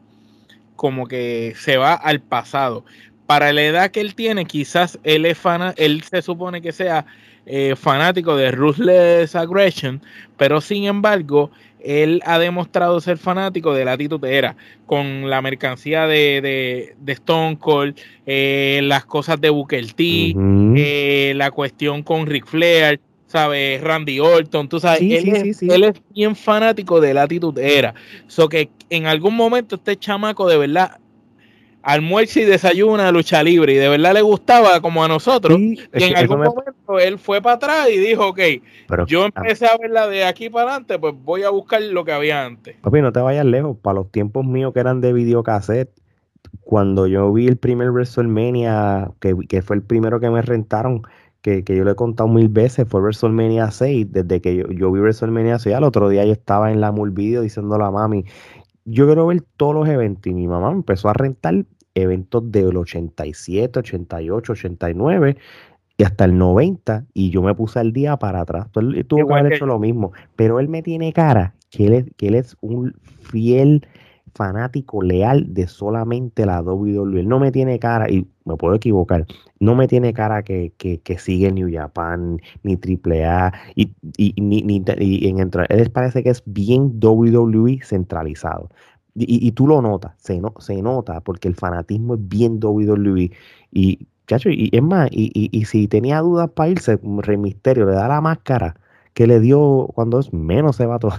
como 0.76 1.08
que 1.08 1.54
se 1.56 1.78
va 1.78 1.94
al 1.94 2.20
pasado. 2.22 2.84
Para 3.28 3.54
la 3.54 3.64
edad 3.64 3.92
que 3.92 4.02
él 4.02 4.14
tiene, 4.14 4.46
quizás 4.46 5.00
él 5.04 5.26
es 5.26 5.38
fan, 5.38 5.74
él 5.78 6.04
se 6.04 6.22
supone 6.22 6.62
que 6.62 6.72
sea 6.72 7.06
eh, 7.46 7.76
fanático 7.76 8.36
de 8.36 8.52
Ruthless 8.52 9.36
Aggression, 9.36 10.02
pero 10.38 10.62
sin 10.62 10.84
embargo, 10.84 11.50
él 11.86 12.22
ha 12.26 12.40
demostrado 12.40 13.00
ser 13.00 13.18
fanático 13.18 13.74
de 13.74 13.86
la 13.86 13.94
actitud 13.94 14.24
era 14.26 14.56
con 14.86 15.30
la 15.30 15.42
mercancía 15.42 16.08
de, 16.08 16.94
de, 16.98 17.14
Stone 17.14 17.58
Cold, 17.60 17.96
eh, 18.26 18.82
las 18.84 19.06
cosas 19.06 19.40
de 19.40 19.50
Booker 19.50 19.94
T, 19.94 20.36
eh, 20.76 21.34
la 21.36 21.52
cuestión 21.52 22.04
con 22.04 22.26
Ric 22.26 22.46
Flair, 22.48 23.00
¿sabes? 23.28 23.82
Randy 23.82 24.20
Orton, 24.20 24.68
tú 24.68 24.80
sabes, 24.80 25.02
él, 25.02 25.30
es, 25.30 25.62
él, 25.62 25.84
es, 25.84 26.02
bien 26.14 26.36
fanático 26.36 27.00
de 27.00 27.14
la 27.14 27.24
actitud 27.24 27.58
era. 27.58 27.94
So 28.28 28.50
que 28.50 28.70
en 28.90 29.06
algún 29.06 29.36
momento 29.36 29.76
este 29.76 29.98
chamaco 29.98 30.48
de 30.48 30.58
verdad 30.58 31.00
almuerza 31.86 32.40
y 32.40 32.46
desayuna 32.46 33.12
lucha 33.12 33.44
libre 33.44 33.74
y 33.74 33.76
de 33.78 33.88
verdad 33.88 34.14
le 34.14 34.24
gustaba 34.24 34.82
como 34.82 35.04
a 35.04 35.08
nosotros. 35.08 35.58
y 35.60 35.78
en 35.94 36.18
algún 36.18 36.40
momento 36.40 37.00
él 37.00 37.20
fue 37.20 37.44
para 37.44 37.58
atrás 37.58 37.90
y 37.94 38.00
dijo, 38.00 38.28
ok, 38.28 38.40
yo 39.06 39.24
ah. 39.24 39.30
empecé 39.36 39.68
a 39.68 39.78
verla 39.78 40.08
de 40.08 40.26
aquí 40.26 40.50
para 40.50 40.72
adelante, 40.72 40.98
pues 40.98 41.14
voy 41.24 41.44
a 41.44 41.52
buscar 41.52 41.84
lo 41.84 42.04
que 42.04 42.12
había 42.12 42.44
antes. 42.44 42.76
Papi, 42.82 43.02
no 43.02 43.14
te 43.14 43.20
vayas 43.20 43.46
lejos, 43.46 43.78
para 43.78 44.00
los 44.00 44.12
tiempos 44.12 44.44
míos 44.46 44.74
que 44.74 44.80
eran 44.80 45.00
de 45.00 45.14
videocassette, 45.14 45.92
cuando 46.62 47.06
yo 47.06 47.32
vi 47.32 47.48
el 47.48 47.58
primer 47.58 47.92
WrestleMania, 47.92 49.12
que, 49.20 49.36
que 49.48 49.62
fue 49.62 49.76
el 49.76 49.84
primero 49.84 50.20
que 50.20 50.32
me 50.32 50.42
rentaron, 50.42 51.04
que, 51.44 51.64
que, 51.64 51.76
yo 51.76 51.84
le 51.84 51.92
he 51.92 51.96
contado 51.96 52.28
mil 52.28 52.50
veces, 52.50 52.88
fue 52.90 53.00
WrestleMania 53.00 53.70
6, 53.70 54.12
desde 54.12 54.42
que 54.42 54.56
yo, 54.56 54.72
yo 54.72 54.92
vi 54.92 55.02
WrestleMania 55.02 55.60
6, 55.60 55.76
al 55.76 55.84
otro 55.84 56.10
día 56.10 56.26
yo 56.26 56.32
estaba 56.32 56.72
en 56.72 56.82
la 56.82 56.92
Mul 56.92 57.12
Video 57.12 57.44
diciéndole 57.44 57.84
a 57.84 57.92
mami, 57.92 58.26
yo 58.86 59.06
quiero 59.06 59.28
ver 59.28 59.44
todos 59.58 59.76
los 59.76 59.88
eventos 59.88 60.28
y 60.28 60.34
mi 60.34 60.48
mamá 60.48 60.72
empezó 60.72 61.10
a 61.10 61.14
rentar 61.14 61.66
eventos 61.96 62.52
del 62.52 62.78
87, 62.78 63.80
88, 63.80 64.52
89 64.52 65.38
y 65.98 66.04
hasta 66.04 66.26
el 66.26 66.38
90 66.38 67.06
y 67.14 67.30
yo 67.30 67.42
me 67.42 67.56
puse 67.56 67.80
al 67.80 67.94
día 67.94 68.18
para 68.18 68.42
atrás. 68.42 68.68
Él 68.76 69.06
tuvo 69.08 69.28
que 69.28 69.34
haber 69.34 69.54
hecho 69.54 69.66
lo 69.66 69.80
mismo, 69.80 70.12
pero 70.36 70.60
él 70.60 70.68
me 70.68 70.84
tiene 70.84 71.14
cara 71.14 71.56
que 71.72 71.88
él 71.88 71.94
es, 71.94 72.06
que 72.18 72.28
él 72.28 72.36
es 72.36 72.56
un 72.62 72.94
fiel 73.20 73.86
fanático 74.36 75.02
leal 75.02 75.54
de 75.54 75.68
solamente 75.68 76.46
la 76.46 76.62
WWE. 76.62 77.22
Él 77.22 77.28
no 77.28 77.40
me 77.40 77.52
tiene 77.52 77.80
cara, 77.80 78.10
y 78.10 78.28
me 78.44 78.58
puedo 78.58 78.76
equivocar, 78.76 79.26
no 79.60 79.76
me 79.76 79.88
tiene 79.88 80.14
cara 80.14 80.44
que, 80.44 80.74
que, 80.78 81.00
que 81.00 81.18
sigue 81.18 81.52
New 81.52 81.70
Japan, 81.72 82.40
ni 82.64 82.74
AAA, 82.74 83.54
y, 83.76 83.94
y, 84.18 84.34
ni, 84.42 84.62
ni, 84.62 84.84
y 85.00 85.28
en 85.28 85.40
él 85.40 85.92
parece 85.92 86.22
que 86.22 86.30
es 86.30 86.44
bien 86.46 87.00
WWE 87.02 87.80
centralizado. 87.82 88.70
Y, 89.18 89.52
tú 89.54 89.66
lo 89.68 89.82
notas, 89.82 90.14
se, 90.18 90.42
no, 90.42 90.54
se 90.60 90.82
nota, 90.82 91.22
porque 91.22 91.48
el 91.48 91.56
fanatismo 91.56 92.16
es 92.16 92.28
bien 92.28 92.60
WWE. 92.62 93.32
Y, 93.72 94.08
chacho, 94.28 94.50
y, 94.50 94.70
es 94.74 94.84
más, 94.84 95.10
y, 95.12 95.32
y, 95.52 95.66
si 95.66 95.88
tenía 95.88 96.20
dudas 96.20 96.50
para 96.52 96.70
irse, 96.70 97.00
Rey 97.20 97.38
Misterio 97.38 97.86
le 97.86 97.94
da 97.94 98.10
la 98.10 98.20
máscara 98.20 98.76
que 99.14 99.28
le 99.28 99.40
dio 99.40 99.90
cuando 99.96 100.20
es 100.20 100.34
menos 100.34 100.76
se 100.76 100.86
va 100.86 101.00
todo. 101.00 101.14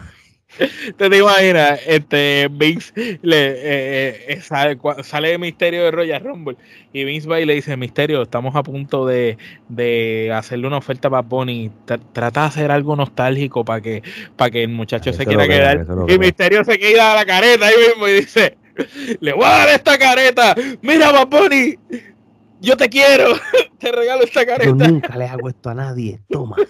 ¿Te, 0.96 1.10
te 1.10 1.18
imaginas? 1.18 1.80
Este, 1.86 2.48
Vince 2.50 2.92
le, 3.22 3.48
eh, 3.48 4.24
eh, 4.28 4.40
sale, 4.40 4.78
sale 5.02 5.30
de 5.30 5.38
Misterio 5.38 5.84
de 5.84 5.90
Royal 5.90 6.22
Rumble 6.22 6.56
y 6.92 7.04
Vince 7.04 7.28
va 7.28 7.40
y 7.40 7.44
le 7.44 7.54
dice, 7.54 7.76
Misterio, 7.76 8.22
estamos 8.22 8.54
a 8.56 8.62
punto 8.62 9.06
de, 9.06 9.36
de 9.68 10.32
hacerle 10.32 10.66
una 10.66 10.78
oferta 10.78 11.10
para 11.10 11.22
Bonnie. 11.22 11.70
Trata 12.12 12.42
de 12.42 12.46
hacer 12.46 12.70
algo 12.70 12.96
nostálgico 12.96 13.64
para 13.64 13.80
que, 13.80 14.02
para 14.36 14.50
que 14.50 14.62
el 14.62 14.70
muchacho 14.70 15.12
se 15.12 15.26
quiera 15.26 15.46
quedar. 15.46 15.86
y 16.08 16.18
Misterio 16.18 16.64
se 16.64 16.78
queda 16.78 17.12
a 17.12 17.16
la 17.16 17.26
careta 17.26 17.66
ahí 17.66 17.74
mismo 17.88 18.08
y 18.08 18.12
dice, 18.12 18.56
le 19.20 19.32
voy 19.32 19.44
a 19.44 19.48
dar 19.48 19.68
esta 19.70 19.98
careta. 19.98 20.54
Mira, 20.82 21.10
Baboni, 21.12 21.76
yo 22.60 22.76
te 22.76 22.88
quiero, 22.88 23.34
te 23.78 23.92
regalo 23.92 24.25
esta 24.25 24.46
careta. 24.46 24.66
Yo 24.66 24.75
nunca 24.75 25.16
le 25.16 25.26
hago 25.26 25.48
esto 25.48 25.70
a 25.70 25.75
nadie, 25.75 26.20
toma. 26.28 26.56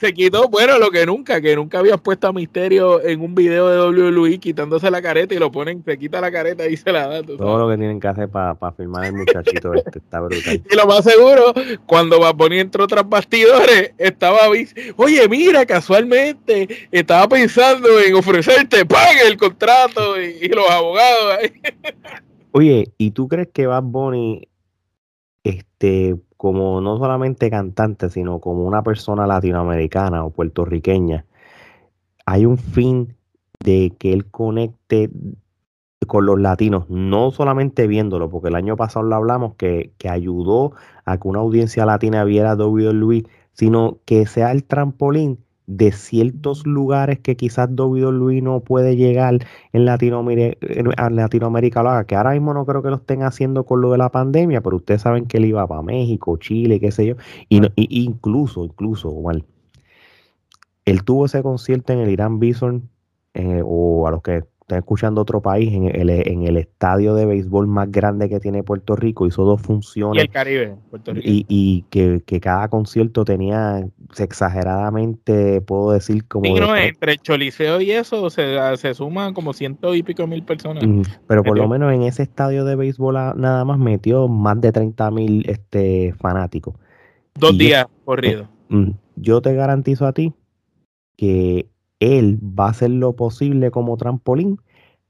se 0.00 0.12
quitó, 0.12 0.48
bueno, 0.48 0.78
lo 0.78 0.90
que 0.90 1.06
nunca, 1.06 1.40
que 1.40 1.56
nunca 1.56 1.78
habías 1.78 2.00
puesto 2.00 2.28
a 2.28 2.32
Misterio 2.32 3.02
en 3.02 3.20
un 3.20 3.34
video 3.34 3.68
de 3.68 4.00
WWE 4.00 4.38
quitándose 4.38 4.90
la 4.90 5.02
careta 5.02 5.34
y 5.34 5.38
lo 5.38 5.50
ponen, 5.50 5.82
se 5.84 5.98
quita 5.98 6.20
la 6.20 6.30
careta 6.30 6.66
y 6.66 6.76
se 6.76 6.92
la 6.92 7.06
da. 7.06 7.22
Todo 7.22 7.58
lo 7.58 7.68
que 7.68 7.76
tienen 7.76 8.00
que 8.00 8.08
hacer 8.08 8.28
para 8.28 8.56
filmar 8.76 9.06
el 9.06 9.14
muchachito 9.14 9.74
este 9.74 9.98
está 9.98 10.20
brutal. 10.20 10.62
Y 10.70 10.76
lo 10.76 10.86
más 10.86 11.04
seguro, 11.04 11.54
cuando 11.86 12.20
va 12.20 12.34
entró 12.50 12.86
tras 12.86 13.08
bastidores, 13.08 13.92
estaba, 13.98 14.38
oye, 14.96 15.28
mira, 15.28 15.66
casualmente 15.66 16.88
estaba 16.90 17.28
pensando 17.28 18.00
en 18.00 18.14
ofrecerte, 18.14 18.86
pague 18.86 19.26
el 19.26 19.36
contrato 19.36 20.20
y, 20.20 20.48
los 20.48 20.68
abogados. 20.70 21.38
Oye, 22.52 22.92
¿y 22.98 23.10
tú 23.12 23.28
crees 23.28 23.48
que 23.48 23.66
Bad 23.66 23.84
Bunny, 23.84 24.48
este, 25.44 26.16
como 26.36 26.80
no 26.80 26.98
solamente 26.98 27.50
cantante, 27.50 28.10
sino 28.10 28.40
como 28.40 28.64
una 28.64 28.82
persona 28.82 29.26
latinoamericana 29.26 30.24
o 30.24 30.30
puertorriqueña, 30.30 31.26
hay 32.26 32.46
un 32.46 32.58
fin 32.58 33.16
de 33.64 33.92
que 33.98 34.12
él 34.12 34.30
conecte 34.30 35.10
con 36.06 36.26
los 36.26 36.40
latinos, 36.40 36.88
no 36.88 37.30
solamente 37.32 37.86
viéndolo, 37.86 38.30
porque 38.30 38.48
el 38.48 38.54
año 38.54 38.76
pasado 38.76 39.04
lo 39.06 39.16
hablamos 39.16 39.54
que, 39.56 39.92
que 39.98 40.08
ayudó 40.08 40.72
a 41.04 41.18
que 41.18 41.28
una 41.28 41.40
audiencia 41.40 41.84
latina 41.84 42.24
viera 42.24 42.52
a 42.52 42.56
Luis, 42.56 43.24
sino 43.52 43.98
que 44.04 44.26
sea 44.26 44.52
el 44.52 44.64
trampolín 44.64 45.38
de 45.68 45.92
ciertos 45.92 46.66
lugares 46.66 47.18
que 47.20 47.36
quizás 47.36 47.68
Luis 47.70 48.42
no 48.42 48.60
puede 48.60 48.96
llegar 48.96 49.46
en 49.72 49.84
Latinoamérica, 49.84 50.56
en 50.62 51.16
Latinoamérica 51.16 51.82
lo 51.82 51.90
haga, 51.90 52.04
que 52.04 52.16
ahora 52.16 52.32
mismo 52.32 52.54
no 52.54 52.64
creo 52.64 52.82
que 52.82 52.88
lo 52.88 52.96
estén 52.96 53.22
haciendo 53.22 53.66
con 53.66 53.82
lo 53.82 53.92
de 53.92 53.98
la 53.98 54.08
pandemia, 54.08 54.62
pero 54.62 54.76
ustedes 54.76 55.02
saben 55.02 55.26
que 55.26 55.36
él 55.36 55.44
iba 55.44 55.66
para 55.66 55.82
México, 55.82 56.38
Chile, 56.38 56.80
qué 56.80 56.90
sé 56.90 57.06
yo, 57.06 57.16
y, 57.50 57.60
incluso, 57.76 58.64
incluso, 58.64 59.10
igual, 59.10 59.44
él 60.86 61.04
tuvo 61.04 61.26
ese 61.26 61.42
concierto 61.42 61.92
en 61.92 61.98
el 61.98 62.08
Irán 62.08 62.38
Bison, 62.38 62.88
eh, 63.34 63.60
o 63.62 64.08
a 64.08 64.10
los 64.10 64.22
que 64.22 64.44
están 64.68 64.80
escuchando 64.80 65.22
otro 65.22 65.40
país, 65.40 65.72
en 65.72 65.84
el, 65.84 66.10
en 66.10 66.42
el 66.42 66.58
estadio 66.58 67.14
de 67.14 67.24
béisbol 67.24 67.66
más 67.66 67.90
grande 67.90 68.28
que 68.28 68.38
tiene 68.38 68.62
Puerto 68.62 68.96
Rico, 68.96 69.26
hizo 69.26 69.42
dos 69.44 69.62
funciones. 69.62 70.22
Y 70.22 70.26
el 70.26 70.30
Caribe, 70.30 70.76
Puerto 70.90 71.14
Rico. 71.14 71.26
Y, 71.26 71.86
que, 71.88 72.20
cada 72.42 72.68
concierto 72.68 73.24
tenía 73.24 73.88
exageradamente, 74.18 75.62
puedo 75.62 75.92
decir, 75.92 76.26
como... 76.26 76.44
Sí, 76.44 76.52
no, 76.52 76.76
entre 76.76 77.16
Choliseo 77.16 77.80
y 77.80 77.92
eso 77.92 78.28
se, 78.28 78.58
se 78.76 78.92
suman 78.92 79.32
como 79.32 79.54
ciento 79.54 79.94
y 79.94 80.02
pico 80.02 80.26
mil 80.26 80.42
personas. 80.42 80.84
pero 81.26 81.42
por 81.42 81.56
lo 81.56 81.66
menos 81.66 81.90
en 81.94 82.02
ese 82.02 82.22
estadio 82.22 82.66
de 82.66 82.76
béisbol 82.76 83.14
nada 83.14 83.64
más 83.64 83.78
metió 83.78 84.28
más 84.28 84.60
de 84.60 84.70
30 84.70 85.10
mil 85.12 85.48
este, 85.48 86.12
fanáticos. 86.20 86.74
Dos 87.34 87.56
días 87.56 87.86
corridos. 88.04 88.48
yo 89.16 89.40
te 89.40 89.54
garantizo 89.54 90.06
a 90.06 90.12
ti 90.12 90.34
que 91.16 91.68
él 92.00 92.38
va 92.42 92.66
a 92.66 92.70
hacer 92.70 92.90
lo 92.90 93.14
posible 93.14 93.70
como 93.70 93.96
trampolín 93.96 94.60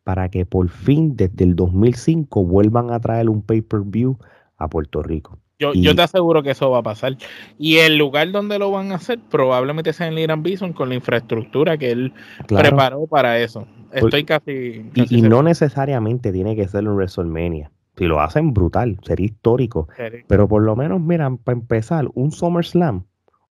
para 0.04 0.30
que 0.30 0.46
por 0.46 0.68
fin 0.68 1.16
desde 1.16 1.44
el 1.44 1.54
2005 1.54 2.44
vuelvan 2.44 2.90
a 2.90 3.00
traer 3.00 3.28
un 3.28 3.42
pay-per-view 3.42 4.16
a 4.56 4.68
Puerto 4.68 5.02
Rico. 5.02 5.38
Yo, 5.58 5.74
yo, 5.74 5.94
te 5.94 6.02
aseguro 6.02 6.42
que 6.42 6.52
eso 6.52 6.70
va 6.70 6.78
a 6.78 6.82
pasar. 6.82 7.16
Y 7.58 7.78
el 7.78 7.98
lugar 7.98 8.30
donde 8.30 8.60
lo 8.60 8.70
van 8.70 8.92
a 8.92 8.94
hacer 8.94 9.18
probablemente 9.28 9.92
sea 9.92 10.06
en 10.06 10.12
el 10.12 10.20
Irán 10.20 10.42
Bison 10.44 10.72
con 10.72 10.88
la 10.88 10.94
infraestructura 10.94 11.76
que 11.76 11.90
él 11.90 12.12
preparó 12.46 13.06
para 13.08 13.40
eso. 13.40 13.66
Estoy 13.92 14.24
casi... 14.24 14.88
y, 14.94 15.22
no 15.22 15.42
necesariamente 15.42 16.32
tiene 16.32 16.54
que 16.54 16.68
ser 16.68 16.88
un 16.88 16.94
WrestleMania. 16.94 17.72
Si 17.96 18.04
lo 18.04 18.20
hacen 18.20 18.54
brutal, 18.54 18.98
sería 19.02 19.26
histórico. 19.26 19.88
Pero 20.28 20.46
por 20.46 20.62
lo 20.62 20.76
menos, 20.76 21.00
mira, 21.00 21.28
para 21.42 21.58
empezar, 21.58 22.06
un 22.14 22.30
SummerSlam 22.30 23.04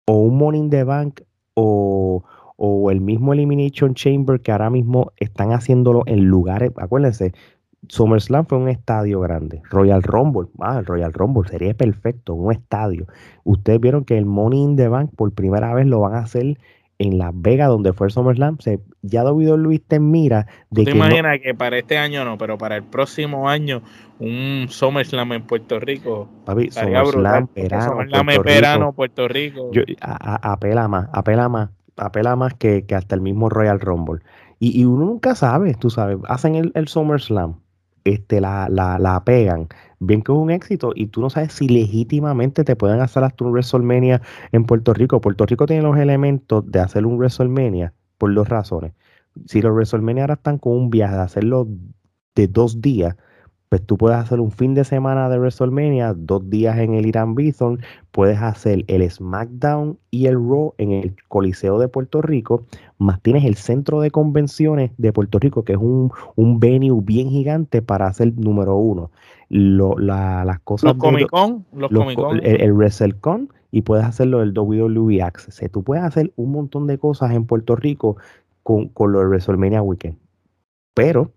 o 0.05 0.13
un 0.13 0.37
Morning 0.37 0.69
the 0.69 0.85
Bank 0.85 1.21
o, 1.55 2.23
o 2.61 2.91
el 2.91 2.99
mismo 2.99 3.31
Elimination 3.31 3.93
Chamber 3.93 4.41
que 4.41 4.51
ahora 4.51 4.69
mismo 4.69 5.13
están 5.15 5.53
haciéndolo 5.53 6.03
en 6.05 6.25
lugares, 6.25 6.71
acuérdense, 6.75 7.31
SummerSlam 7.87 8.45
fue 8.47 8.57
un 8.57 8.67
estadio 8.67 9.21
grande. 9.21 9.61
Royal 9.69 10.03
Rumble, 10.03 10.49
ah, 10.59 10.79
el 10.79 10.85
Royal 10.85 11.13
Rumble 11.13 11.49
sería 11.49 11.73
perfecto, 11.73 12.33
un 12.33 12.51
estadio. 12.51 13.07
Ustedes 13.45 13.79
vieron 13.79 14.03
que 14.03 14.17
el 14.17 14.25
Money 14.25 14.61
in 14.61 14.75
the 14.75 14.89
Bank 14.89 15.11
por 15.15 15.31
primera 15.33 15.73
vez 15.73 15.85
lo 15.85 16.01
van 16.01 16.15
a 16.15 16.19
hacer 16.19 16.57
en 16.97 17.17
Las 17.17 17.31
Vegas, 17.33 17.69
donde 17.69 17.93
fue 17.93 18.07
el 18.07 18.11
SummerSlam. 18.11 18.57
Se, 18.59 18.81
ya 19.03 19.23
David 19.23 19.51
Luis 19.55 19.81
te 19.87 20.01
mira 20.01 20.45
de 20.69 20.83
¿Te 20.83 20.91
imaginas 20.91 21.39
que 21.41 21.55
para 21.55 21.77
este 21.77 21.97
año 21.97 22.25
no, 22.25 22.37
pero 22.37 22.57
para 22.57 22.75
el 22.75 22.83
próximo 22.83 23.47
año 23.47 23.83
un 24.19 24.65
SummerSlam 24.67 25.31
en 25.31 25.43
Puerto 25.43 25.79
Rico? 25.79 26.27
Papi, 26.43 26.71
SummerSlam, 26.71 27.47
verano, 28.43 28.91
Puerto 28.91 29.29
Rico. 29.29 29.71
Yo, 29.71 29.83
apela 30.01 30.89
más, 30.89 31.07
apela 31.13 31.47
más 31.47 31.69
apela 31.99 32.35
más 32.35 32.53
que, 32.55 32.85
hasta 32.95 33.15
el 33.15 33.21
mismo 33.21 33.49
Royal 33.49 33.79
Rumble. 33.79 34.21
Y, 34.59 34.83
uno 34.85 35.05
nunca 35.05 35.35
sabe, 35.35 35.73
tú 35.75 35.89
sabes, 35.89 36.17
hacen 36.27 36.55
el, 36.55 36.71
el 36.75 36.87
SummerSlam, 36.87 37.61
este, 38.03 38.41
la, 38.41 38.67
la, 38.69 38.99
la, 38.99 39.23
pegan, 39.23 39.67
bien 39.99 40.21
que 40.21 40.31
es 40.31 40.37
un 40.37 40.51
éxito, 40.51 40.91
y 40.95 41.07
tú 41.07 41.21
no 41.21 41.29
sabes 41.29 41.53
si 41.53 41.69
legítimamente 41.69 42.63
te 42.63 42.75
pueden 42.75 42.99
hacer 42.99 43.23
hasta 43.23 43.45
un 43.45 43.51
WrestleMania 43.51 44.21
en 44.51 44.65
Puerto 44.65 44.93
Rico. 44.93 45.21
Puerto 45.21 45.45
Rico 45.45 45.65
tiene 45.65 45.83
los 45.83 45.97
elementos 45.97 46.69
de 46.69 46.79
hacer 46.79 47.05
un 47.05 47.17
WrestleMania 47.17 47.93
por 48.17 48.33
dos 48.33 48.49
razones. 48.49 48.93
Si 49.45 49.61
los 49.61 49.73
WrestleMania 49.73 50.23
ahora 50.23 50.33
están 50.35 50.57
con 50.57 50.73
un 50.73 50.89
viaje 50.89 51.15
de 51.15 51.21
hacerlo 51.21 51.67
de 52.35 52.47
dos 52.47 52.81
días, 52.81 53.15
pues 53.69 53.85
tú 53.85 53.97
puedes 53.97 54.17
hacer 54.17 54.39
un 54.39 54.51
fin 54.51 54.73
de 54.73 54.83
semana 54.83 55.29
de 55.29 55.37
WrestleMania, 55.37 56.15
dos 56.15 56.49
días 56.49 56.77
en 56.79 56.95
el 56.95 57.05
Irán 57.05 57.35
Bison, 57.35 57.79
puedes 58.11 58.39
hacer 58.41 58.83
el 58.87 59.09
SmackDown 59.09 59.99
y 60.09 60.25
el 60.25 60.33
Raw 60.33 60.73
en 60.79 60.91
el 60.91 61.15
Coliseo 61.27 61.77
de 61.77 61.87
Puerto 61.87 62.23
Rico, 62.23 62.63
más 62.97 63.21
tienes 63.21 63.45
el 63.45 63.55
centro 63.55 64.01
de 64.01 64.09
convenciones 64.09 64.91
de 64.97 65.13
Puerto 65.13 65.37
Rico, 65.37 65.63
que 65.63 65.73
es 65.73 65.79
un, 65.79 66.11
un 66.35 66.59
venue 66.59 66.99
bien 67.03 67.29
gigante 67.29 67.83
para 67.83 68.07
hacer 68.07 68.33
número 68.35 68.75
uno. 68.75 69.11
las 69.49 70.59
cosas 70.61 70.95
los 70.95 70.97
Comic 70.97 71.29
Con, 71.29 71.65
los, 71.71 71.91
Comic 71.91 72.17
-Con. 72.17 72.39
El, 72.43 72.61
el 72.61 72.73
WrestleCon 72.73 73.53
y 73.71 73.83
puedes 73.83 74.05
hacerlo 74.05 74.39
del 74.39 74.57
WWE 74.57 75.21
Access. 75.21 75.61
tú 75.71 75.83
puedes 75.83 76.03
hacer 76.03 76.33
un 76.37 76.51
montón 76.51 76.87
de 76.87 76.97
cosas 76.97 77.31
en 77.33 77.45
Puerto 77.45 77.75
Rico 77.75 78.17
con, 78.63 78.87
con 78.89 79.11
lo 79.11 79.19
de 79.19 79.25
WrestleMania 79.27 79.83
Weekend. 79.83 80.17
Pero 80.95 81.31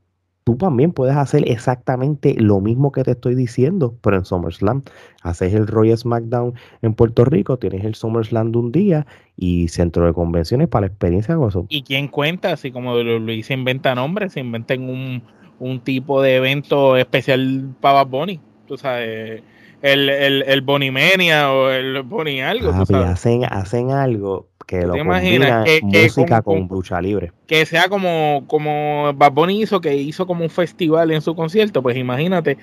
tú 0.44 0.56
también 0.56 0.92
puedes 0.92 1.16
hacer 1.16 1.48
exactamente 1.48 2.34
lo 2.38 2.60
mismo 2.60 2.92
que 2.92 3.04
te 3.04 3.12
estoy 3.12 3.34
diciendo, 3.34 3.94
pero 4.02 4.16
en 4.16 4.24
SummerSlam. 4.24 4.82
Haces 5.22 5.54
el 5.54 5.66
Royal 5.66 5.96
SmackDown 5.96 6.54
en 6.82 6.94
Puerto 6.94 7.24
Rico, 7.24 7.58
tienes 7.58 7.84
el 7.84 7.94
SummerSlam 7.94 8.52
de 8.52 8.58
un 8.58 8.72
día 8.72 9.06
y 9.36 9.68
centro 9.68 10.06
de 10.06 10.12
convenciones 10.12 10.68
para 10.68 10.82
la 10.82 10.86
experiencia 10.88 11.36
eso. 11.48 11.66
¿Y 11.68 11.82
quién 11.82 12.08
cuenta? 12.08 12.52
Así 12.52 12.72
como 12.72 12.96
Luis 12.96 13.46
se 13.46 13.54
inventa 13.54 13.94
nombres, 13.94 14.32
se 14.32 14.40
inventen 14.40 14.88
un, 14.88 15.22
un 15.58 15.80
tipo 15.80 16.22
de 16.22 16.36
evento 16.36 16.96
especial 16.96 17.74
para 17.80 18.04
Bad 18.04 18.06
Bunny. 18.08 18.40
Tú 18.66 18.76
sabes, 18.76 19.42
el, 19.82 20.08
el, 20.08 20.42
el 20.42 20.60
Bonimania 20.62 21.52
o 21.52 21.70
el 21.70 22.02
Boni 22.02 22.40
algo. 22.40 22.70
Hacen, 22.70 23.44
hacen 23.44 23.90
algo 23.90 24.48
que 24.72 24.86
lo 24.86 24.96
combina 24.96 25.64
música 25.82 26.40
con, 26.40 26.66
lucha 26.66 26.98
libre. 27.00 27.30
Que 27.46 27.66
sea 27.66 27.90
como, 27.90 28.44
como 28.46 29.12
Bad 29.14 29.32
Bunny 29.32 29.60
hizo, 29.60 29.82
que 29.82 29.94
hizo 29.94 30.26
como 30.26 30.44
un 30.44 30.50
festival 30.50 31.10
en 31.10 31.20
su 31.20 31.34
concierto, 31.34 31.82
pues 31.82 31.94
imagínate, 31.98 32.56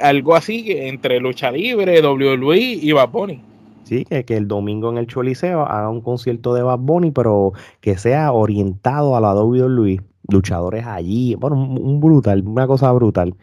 algo 0.00 0.36
así 0.36 0.66
entre 0.68 1.18
lucha 1.18 1.50
libre, 1.50 2.00
WWE 2.00 2.58
y 2.58 2.92
Bad 2.92 3.08
Bunny. 3.08 3.40
Sí, 3.82 4.04
que, 4.04 4.24
que 4.24 4.36
el 4.36 4.46
domingo 4.46 4.90
en 4.90 4.98
el 4.98 5.08
Choliseo 5.08 5.62
haga 5.62 5.88
un 5.90 6.02
concierto 6.02 6.54
de 6.54 6.62
Bad 6.62 6.78
Bunny, 6.78 7.10
pero 7.10 7.52
que 7.80 7.98
sea 7.98 8.30
orientado 8.30 9.16
a 9.16 9.20
la 9.20 9.34
WWE, 9.34 10.00
luchadores 10.28 10.86
allí, 10.86 11.34
bueno, 11.34 11.56
un 11.56 11.98
brutal, 12.00 12.42
una 12.46 12.68
cosa 12.68 12.92
brutal 12.92 13.34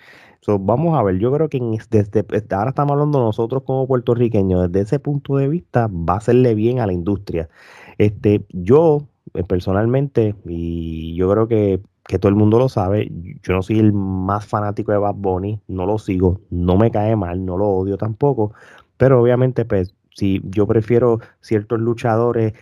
vamos 0.60 0.98
a 0.98 1.04
ver, 1.04 1.20
yo 1.20 1.32
creo 1.32 1.50
que 1.50 1.60
desde, 1.90 2.26
ahora 2.52 2.70
estamos 2.70 2.94
hablando 2.94 3.20
nosotros 3.20 3.64
como 3.64 3.88
puertorriqueños, 3.88 4.72
desde 4.72 4.86
ese 4.86 5.00
punto 5.00 5.38
de 5.38 5.48
vista 5.48 5.88
va 5.88 6.18
a 6.18 6.22
serle 6.22 6.56
bien 6.56 6.80
a 6.80 6.88
la 6.88 6.94
industria. 6.94 7.50
Este, 7.98 8.46
yo 8.50 9.08
eh, 9.34 9.44
personalmente, 9.44 10.36
y 10.46 11.16
yo 11.16 11.30
creo 11.30 11.48
que, 11.48 11.82
todo 12.20 12.30
el 12.30 12.36
mundo 12.36 12.60
lo 12.60 12.70
sabe, 12.70 13.10
yo 13.42 13.54
no 13.54 13.64
soy 13.64 13.80
el 13.80 13.92
más 13.94 14.46
fanático 14.46 14.92
de 14.92 15.00
Bad 15.00 15.16
Bunny, 15.16 15.60
no 15.68 15.86
lo 15.86 15.98
sigo, 15.98 16.42
no 16.52 16.78
me 16.78 16.92
cae 16.92 17.16
mal, 17.16 17.44
no 17.44 17.58
lo 17.58 17.68
odio 17.70 17.98
tampoco, 17.98 18.54
pero 18.98 19.20
obviamente 19.20 19.66
pues 19.66 19.96
si 20.12 20.42
yo 20.44 20.68
prefiero 20.68 21.20
ciertos 21.42 21.80
luchadores 21.80 22.54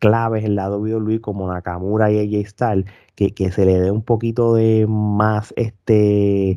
claves 0.00 0.44
en 0.44 0.56
la 0.56 0.68
WWE 0.70 1.20
como 1.20 1.46
Nakamura 1.52 2.10
y 2.10 2.18
AJ 2.18 2.48
Styles, 2.48 2.86
que, 3.14 3.32
que 3.32 3.52
se 3.52 3.64
le 3.64 3.78
dé 3.78 3.90
un 3.92 4.02
poquito 4.02 4.54
de 4.54 4.86
más 4.88 5.52
este 5.56 6.56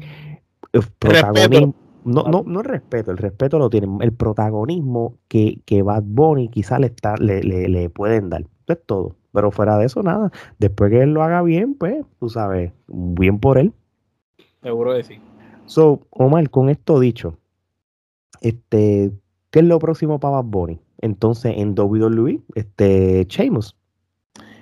protagonismo. 0.98 1.76
No, 2.10 2.24
no, 2.24 2.44
no 2.46 2.62
el 2.62 2.66
respeto, 2.66 3.12
el 3.12 3.18
respeto 3.18 3.60
lo 3.60 3.70
tienen. 3.70 4.00
El 4.02 4.14
protagonismo 4.14 5.18
que, 5.28 5.60
que 5.66 5.84
Bad 5.84 6.04
Bunny 6.06 6.50
quizá 6.50 6.80
le, 6.80 6.88
está, 6.88 7.16
le, 7.18 7.42
le, 7.42 7.90
pueden 7.90 8.30
dar. 8.30 8.42
Eso 8.42 8.74
es 8.74 8.86
todo. 8.86 9.16
Pero 9.32 9.52
fuera 9.52 9.78
de 9.78 9.86
eso, 9.86 10.02
nada. 10.02 10.32
Después 10.58 10.90
que 10.90 11.04
él 11.04 11.14
lo 11.14 11.22
haga 11.22 11.44
bien, 11.44 11.76
pues, 11.76 12.04
tú 12.20 12.30
sabes, 12.30 12.72
bien 12.88 13.40
por 13.40 13.60
él. 13.60 13.74
Seguro 14.64 14.94
de 14.94 15.04
sí. 15.04 15.20
So, 15.66 16.02
Omar, 16.10 16.50
con 16.50 16.70
esto 16.70 17.00
dicho, 17.00 17.38
este, 18.42 19.12
¿qué 19.52 19.60
es 19.60 19.66
lo 19.66 19.78
próximo 19.78 20.20
para 20.20 20.38
Bad 20.38 20.46
Bunny? 20.46 20.80
Entonces, 21.02 21.54
en 21.58 21.76
WWE, 21.78 22.40
este, 22.56 23.26
Sheamus. 23.30 23.76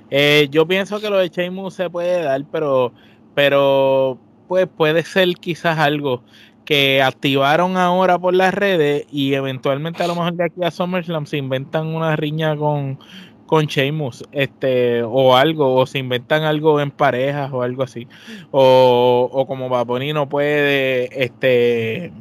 Eh, 0.09 0.49
yo 0.51 0.67
pienso 0.67 0.99
que 0.99 1.09
lo 1.09 1.17
de 1.17 1.29
Sheamus 1.29 1.75
se 1.75 1.89
puede 1.89 2.23
dar, 2.23 2.45
pero, 2.51 2.91
pero 3.33 4.19
pues 4.47 4.67
puede 4.67 5.03
ser 5.03 5.33
quizás 5.35 5.77
algo 5.77 6.23
que 6.67 7.01
activaron 7.01 7.77
ahora 7.77 8.19
por 8.19 8.33
las 8.33 8.53
redes 8.53 9.07
y 9.09 9.35
eventualmente 9.35 10.03
a 10.03 10.07
lo 10.07 10.15
mejor 10.15 10.33
de 10.33 10.43
aquí 10.43 10.65
a 10.65 10.69
SummerSlam 10.69 11.25
se 11.25 11.37
inventan 11.37 11.87
una 11.87 12.17
riña 12.17 12.57
con, 12.57 12.99
con 13.45 13.67
Sheamus, 13.67 14.25
este, 14.33 15.01
o 15.01 15.37
algo, 15.37 15.75
o 15.75 15.85
se 15.85 15.99
inventan 15.99 16.43
algo 16.43 16.81
en 16.81 16.91
parejas 16.91 17.51
o 17.53 17.61
algo 17.61 17.83
así. 17.83 18.09
O, 18.51 19.29
o 19.31 19.47
como 19.47 19.69
Baboni 19.69 20.11
no 20.11 20.27
puede, 20.27 21.23
este, 21.23 22.11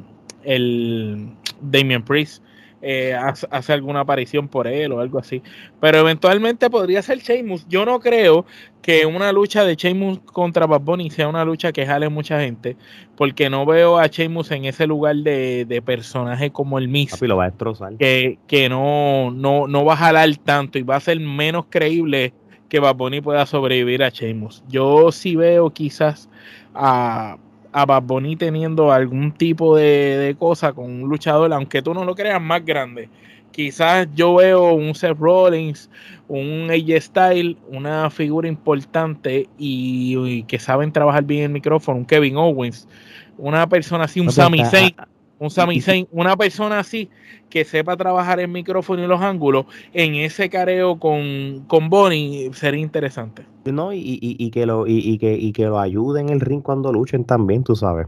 el 0.45 1.29
Damian 1.61 2.05
Priest 2.05 2.41
eh, 2.83 3.15
hace, 3.15 3.73
alguna 3.73 4.01
aparición 4.01 4.49
por 4.49 4.67
él 4.67 4.93
o 4.93 5.01
algo 5.01 5.19
así. 5.19 5.43
Pero 5.81 5.99
eventualmente 5.99 6.69
podría 6.71 7.03
ser 7.03 7.19
Sheamus. 7.19 7.67
Yo 7.69 7.85
no 7.85 8.01
creo 8.01 8.45
que 8.83 9.07
una 9.07 9.33
lucha 9.33 9.65
de 9.65 9.75
Sheamus 9.75 10.21
contra 10.21 10.67
Bad 10.67 10.83
Bunny 10.83 11.11
sea 11.11 11.29
una 11.29 11.45
lucha 11.45 11.73
que 11.73 11.87
jale 11.87 12.09
mucha 12.09 12.41
gente, 12.41 12.77
porque 13.17 13.51
no 13.51 13.67
veo 13.67 13.99
a 13.99 14.07
Sheamus 14.07 14.51
en 14.53 14.67
ese 14.67 14.87
lugar 14.87 15.17
de, 15.17 15.83
personaje 15.85 16.51
como 16.51 16.79
el 16.79 16.89
mismo. 16.89 17.27
lo 17.27 17.37
va 17.37 17.45
a 17.45 17.51
destrozar. 17.51 17.97
Que, 17.97 18.39
que 18.47 18.69
no, 18.69 19.31
no, 19.31 19.67
no 19.67 19.85
va 19.85 19.95
a 19.95 19.97
jalar 19.97 20.37
tanto 20.37 20.79
y 20.79 20.83
va 20.83 20.97
a 20.97 21.01
ser 21.01 21.19
menos 21.19 21.67
creíble 21.69 22.33
que 22.69 22.81
Bad 22.81 22.97
Bunny 22.97 23.21
pueda 23.21 23.47
sobrevivir 23.47 24.03
a 24.03 24.11
Sheamus. 24.11 24.63
Yo 24.69 25.11
sí 25.13 25.37
veo 25.37 25.71
quizás 25.71 26.29
a 26.75 27.39
a 27.77 27.85
Bad 27.85 28.05
Bunny 28.05 28.37
teniendo 28.37 28.91
algún 28.91 29.33
tipo 29.33 29.77
de, 29.77 30.35
cosa 30.39 30.73
con 30.73 30.87
un 30.87 31.11
luchador, 31.11 31.53
aunque 31.53 31.83
tú 31.83 31.93
no 31.93 32.07
lo 32.07 32.15
creas, 32.15 32.41
más 32.41 32.65
grande. 32.65 33.11
Quizás 33.51 34.09
yo 34.15 34.37
veo 34.37 34.73
un 34.73 34.95
Seth 34.95 35.19
Rollins, 35.19 35.91
un 36.27 36.71
AJ 36.71 37.03
Style, 37.03 37.59
una 37.69 38.09
figura 38.09 38.49
importante 38.49 39.47
y, 39.59 40.43
que 40.45 40.59
saben 40.59 40.91
trabajar 40.91 41.25
bien 41.25 41.43
el 41.43 41.51
micrófono, 41.51 41.99
un 41.99 42.07
Kevin 42.07 42.39
Owens, 42.39 42.89
una 43.37 43.69
persona 43.69 44.05
así, 44.05 44.21
un 44.21 44.33
Sami 44.33 44.65
Zayn 44.65 44.95
un 45.39 45.51
Sami 45.51 45.81
Zayn, 45.81 46.09
una 46.13 46.37
persona 46.37 46.79
así 46.79 47.11
que 47.51 47.65
sepa 47.65 47.97
trabajar 47.97 48.41
el 48.41 48.49
micrófono 48.49 49.05
y 49.05 49.07
los 49.07 49.21
ángulos 49.21 49.67
en 49.93 50.15
ese 50.15 50.49
careo 50.49 50.99
con, 50.99 51.65
con 51.69 51.91
Bonnie 51.91 52.51
sería 52.55 52.81
interesante. 52.81 53.45
No, 53.65 53.93
y, 53.93 54.01
y, 54.21 54.51
que 54.51 54.67
lo, 54.67 54.87
y, 54.87 55.19
que, 55.19 55.35
y 55.35 55.53
que 55.53 55.65
lo 55.67 55.79
ayude 55.79 56.21
en 56.21 56.29
el 56.29 56.41
ring 56.41 56.63
cuando 56.63 56.93
luchen 56.93 57.25
también, 57.25 57.65
tú 57.65 57.75
sabes. 57.75 58.07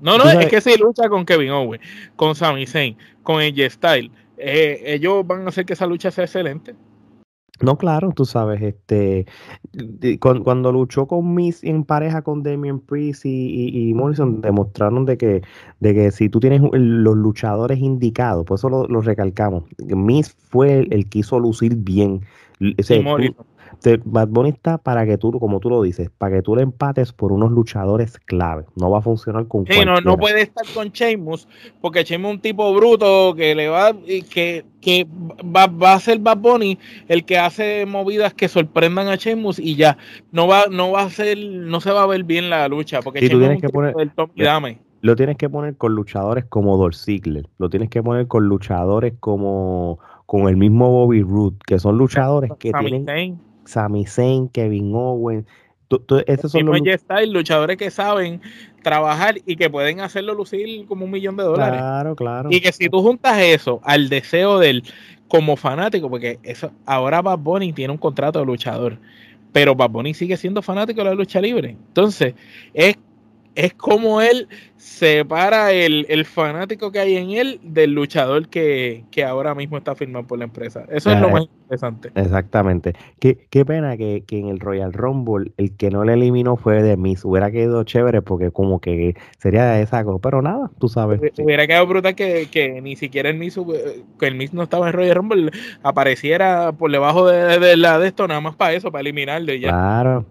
No, 0.00 0.16
no, 0.16 0.28
es 0.30 0.46
que 0.46 0.60
si 0.60 0.76
lucha 0.76 1.08
con 1.08 1.26
Kevin 1.26 1.50
Owens, 1.50 1.82
con 2.14 2.34
Sami 2.34 2.66
Zayn, 2.66 2.96
con 3.22 3.40
AJ 3.40 3.70
Style, 3.70 4.10
eh, 4.38 4.82
ellos 4.86 5.26
van 5.26 5.44
a 5.46 5.48
hacer 5.48 5.66
que 5.66 5.72
esa 5.72 5.86
lucha 5.86 6.10
sea 6.10 6.24
excelente. 6.24 6.74
No, 7.60 7.78
claro, 7.78 8.12
tú 8.14 8.26
sabes, 8.26 8.60
este, 8.60 9.26
cuando, 10.20 10.72
luchó 10.72 11.06
con 11.06 11.34
Miss 11.34 11.64
en 11.64 11.84
pareja 11.84 12.20
con 12.22 12.42
Damien 12.42 12.80
Priest 12.80 13.24
y, 13.24 13.92
Morrison, 13.94 14.42
demostraron 14.42 15.06
de 15.06 15.16
que, 15.16 15.42
de 15.80 15.94
que 15.94 16.10
si 16.10 16.28
tú 16.28 16.38
tienes 16.38 16.60
los 16.72 17.16
luchadores 17.16 17.78
indicados, 17.78 18.44
por 18.44 18.58
eso 18.58 18.68
lo, 18.68 19.00
recalcamos, 19.00 19.64
Miss 19.78 20.36
fue 20.50 20.80
el, 20.90 21.08
que 21.08 21.20
hizo 21.20 21.38
lucir 21.38 21.76
bien. 21.76 22.20
Bad 24.04 24.28
Bunny 24.28 24.50
está 24.50 24.78
para 24.78 25.06
que 25.06 25.18
tú, 25.18 25.32
como 25.38 25.60
tú 25.60 25.70
lo 25.70 25.82
dices, 25.82 26.10
para 26.16 26.36
que 26.36 26.42
tú 26.42 26.56
le 26.56 26.62
empates 26.62 27.12
por 27.12 27.32
unos 27.32 27.52
luchadores 27.52 28.18
clave. 28.18 28.64
No 28.76 28.90
va 28.90 28.98
a 28.98 29.02
funcionar 29.02 29.46
con 29.46 29.66
sí, 29.66 29.84
no, 29.84 30.00
no, 30.00 30.16
puede 30.16 30.42
estar 30.42 30.64
con 30.74 30.88
Sheamus, 30.88 31.46
porque 31.80 32.04
Sheamus 32.04 32.30
es 32.30 32.34
un 32.36 32.40
tipo 32.40 32.74
bruto 32.74 33.34
que 33.36 33.54
le 33.54 33.68
va 33.68 33.92
que, 34.30 34.64
que 34.80 35.06
va, 35.44 35.66
va, 35.66 35.94
a 35.94 36.00
ser 36.00 36.18
Bad 36.18 36.38
Bunny 36.38 36.78
el 37.08 37.24
que 37.24 37.38
hace 37.38 37.86
movidas 37.86 38.34
que 38.34 38.48
sorprendan 38.48 39.08
a 39.08 39.16
Sheamus 39.16 39.58
y 39.58 39.76
ya. 39.76 39.96
No 40.32 40.46
va, 40.46 40.64
no 40.70 40.92
va 40.92 41.02
a 41.02 41.10
ser, 41.10 41.38
no 41.38 41.80
se 41.80 41.92
va 41.92 42.02
a 42.02 42.06
ver 42.06 42.24
bien 42.24 42.50
la 42.50 42.66
lucha, 42.68 43.00
porque 43.02 43.20
Sheamus 43.20 43.40
tienes 43.40 43.62
que 43.62 43.68
poner, 43.68 43.94
dame. 44.36 44.78
Lo 45.02 45.14
tienes 45.14 45.36
que 45.36 45.48
poner 45.48 45.76
con 45.76 45.94
luchadores 45.94 46.46
como 46.46 46.76
Dolph 46.76 46.96
Ziggler, 46.96 47.46
lo 47.58 47.68
tienes 47.68 47.90
que 47.90 48.02
poner 48.02 48.26
con 48.26 48.46
luchadores 48.46 49.14
como 49.20 50.00
con 50.26 50.48
el 50.48 50.56
mismo 50.56 50.90
Bobby 50.90 51.22
Roode, 51.22 51.56
que 51.64 51.78
son 51.78 51.96
luchadores 51.96 52.50
que 52.58 52.72
tienen 52.72 53.38
Sami 53.66 54.06
Zayn, 54.06 54.48
Kevin 54.48 54.92
Owens. 54.94 55.46
esos 56.26 56.52
son 56.52 56.66
los 56.66 56.80
luchadores 57.28 57.76
que 57.76 57.90
saben 57.90 58.40
trabajar 58.82 59.36
y 59.44 59.56
que 59.56 59.68
pueden 59.68 60.00
hacerlo 60.00 60.34
lucir 60.34 60.86
como 60.86 61.04
un 61.04 61.10
millón 61.10 61.36
de 61.36 61.44
dólares. 61.44 61.80
Claro, 61.80 62.16
claro. 62.16 62.48
Y 62.52 62.60
que 62.60 62.72
si 62.72 62.88
tú 62.88 63.02
juntas 63.02 63.38
eso 63.40 63.80
al 63.84 64.08
deseo 64.08 64.58
del 64.58 64.82
como 65.28 65.56
fanático, 65.56 66.08
porque 66.08 66.38
eso 66.42 66.70
ahora 66.86 67.20
Bad 67.22 67.38
Bunny 67.38 67.72
tiene 67.72 67.92
un 67.92 67.98
contrato 67.98 68.38
de 68.38 68.46
luchador, 68.46 68.98
pero 69.52 69.74
Bad 69.74 69.90
Bunny 69.90 70.14
sigue 70.14 70.36
siendo 70.36 70.62
fanático 70.62 71.00
de 71.00 71.06
la 71.06 71.14
lucha 71.14 71.40
libre. 71.40 71.70
Entonces, 71.70 72.34
es 72.74 72.96
es 73.56 73.74
como 73.74 74.20
él 74.20 74.48
separa 74.76 75.72
el, 75.72 76.06
el, 76.10 76.26
fanático 76.26 76.92
que 76.92 77.00
hay 77.00 77.16
en 77.16 77.30
él 77.30 77.58
del 77.62 77.92
luchador 77.92 78.48
que, 78.48 79.04
ahora 79.26 79.54
mismo 79.54 79.78
está 79.78 79.94
firmado 79.94 80.26
por 80.26 80.38
la 80.38 80.44
empresa. 80.44 80.84
Eso 80.90 81.10
es 81.10 81.20
lo 81.20 81.30
más 81.30 81.48
interesante. 81.62 82.10
Exactamente. 82.14 82.92
Qué, 83.18 83.46
qué 83.50 83.64
pena 83.64 83.96
que, 83.96 84.22
en 84.30 84.48
el 84.48 84.60
Royal 84.60 84.92
Rumble 84.92 85.52
el 85.56 85.74
que 85.76 85.90
no 85.90 86.04
le 86.04 86.12
eliminó 86.12 86.56
fue 86.56 86.82
de 86.82 86.96
Miz. 86.96 87.24
Hubiera 87.24 87.50
quedado 87.50 87.82
chévere 87.84 88.20
porque 88.22 88.50
como 88.50 88.80
que 88.80 89.16
sería 89.38 89.64
de 89.64 89.82
esa 89.82 90.04
cosa. 90.04 90.18
Pero 90.22 90.42
nada, 90.42 90.70
tú 90.78 90.88
sabes. 90.88 91.20
Hubiera 91.38 91.66
quedado 91.66 91.86
brutal 91.86 92.14
que, 92.14 92.80
ni 92.82 92.94
siquiera 92.96 93.30
el 93.30 93.38
Miz, 93.38 93.58
que 94.20 94.26
el 94.26 94.34
Miz 94.34 94.52
no 94.52 94.62
estaba 94.62 94.88
en 94.88 94.92
Royal 94.92 95.16
Rumble, 95.16 95.50
apareciera 95.82 96.72
por 96.72 96.92
debajo 96.92 97.26
de, 97.26 97.76
la 97.76 97.98
de 97.98 98.08
esto, 98.08 98.28
nada 98.28 98.40
más 98.40 98.54
para 98.54 98.74
eso, 98.74 98.92
para 98.92 99.00
eliminarlo 99.00 99.52
y 99.54 99.60
ya. 99.60 99.70
Claro. 99.70 100.26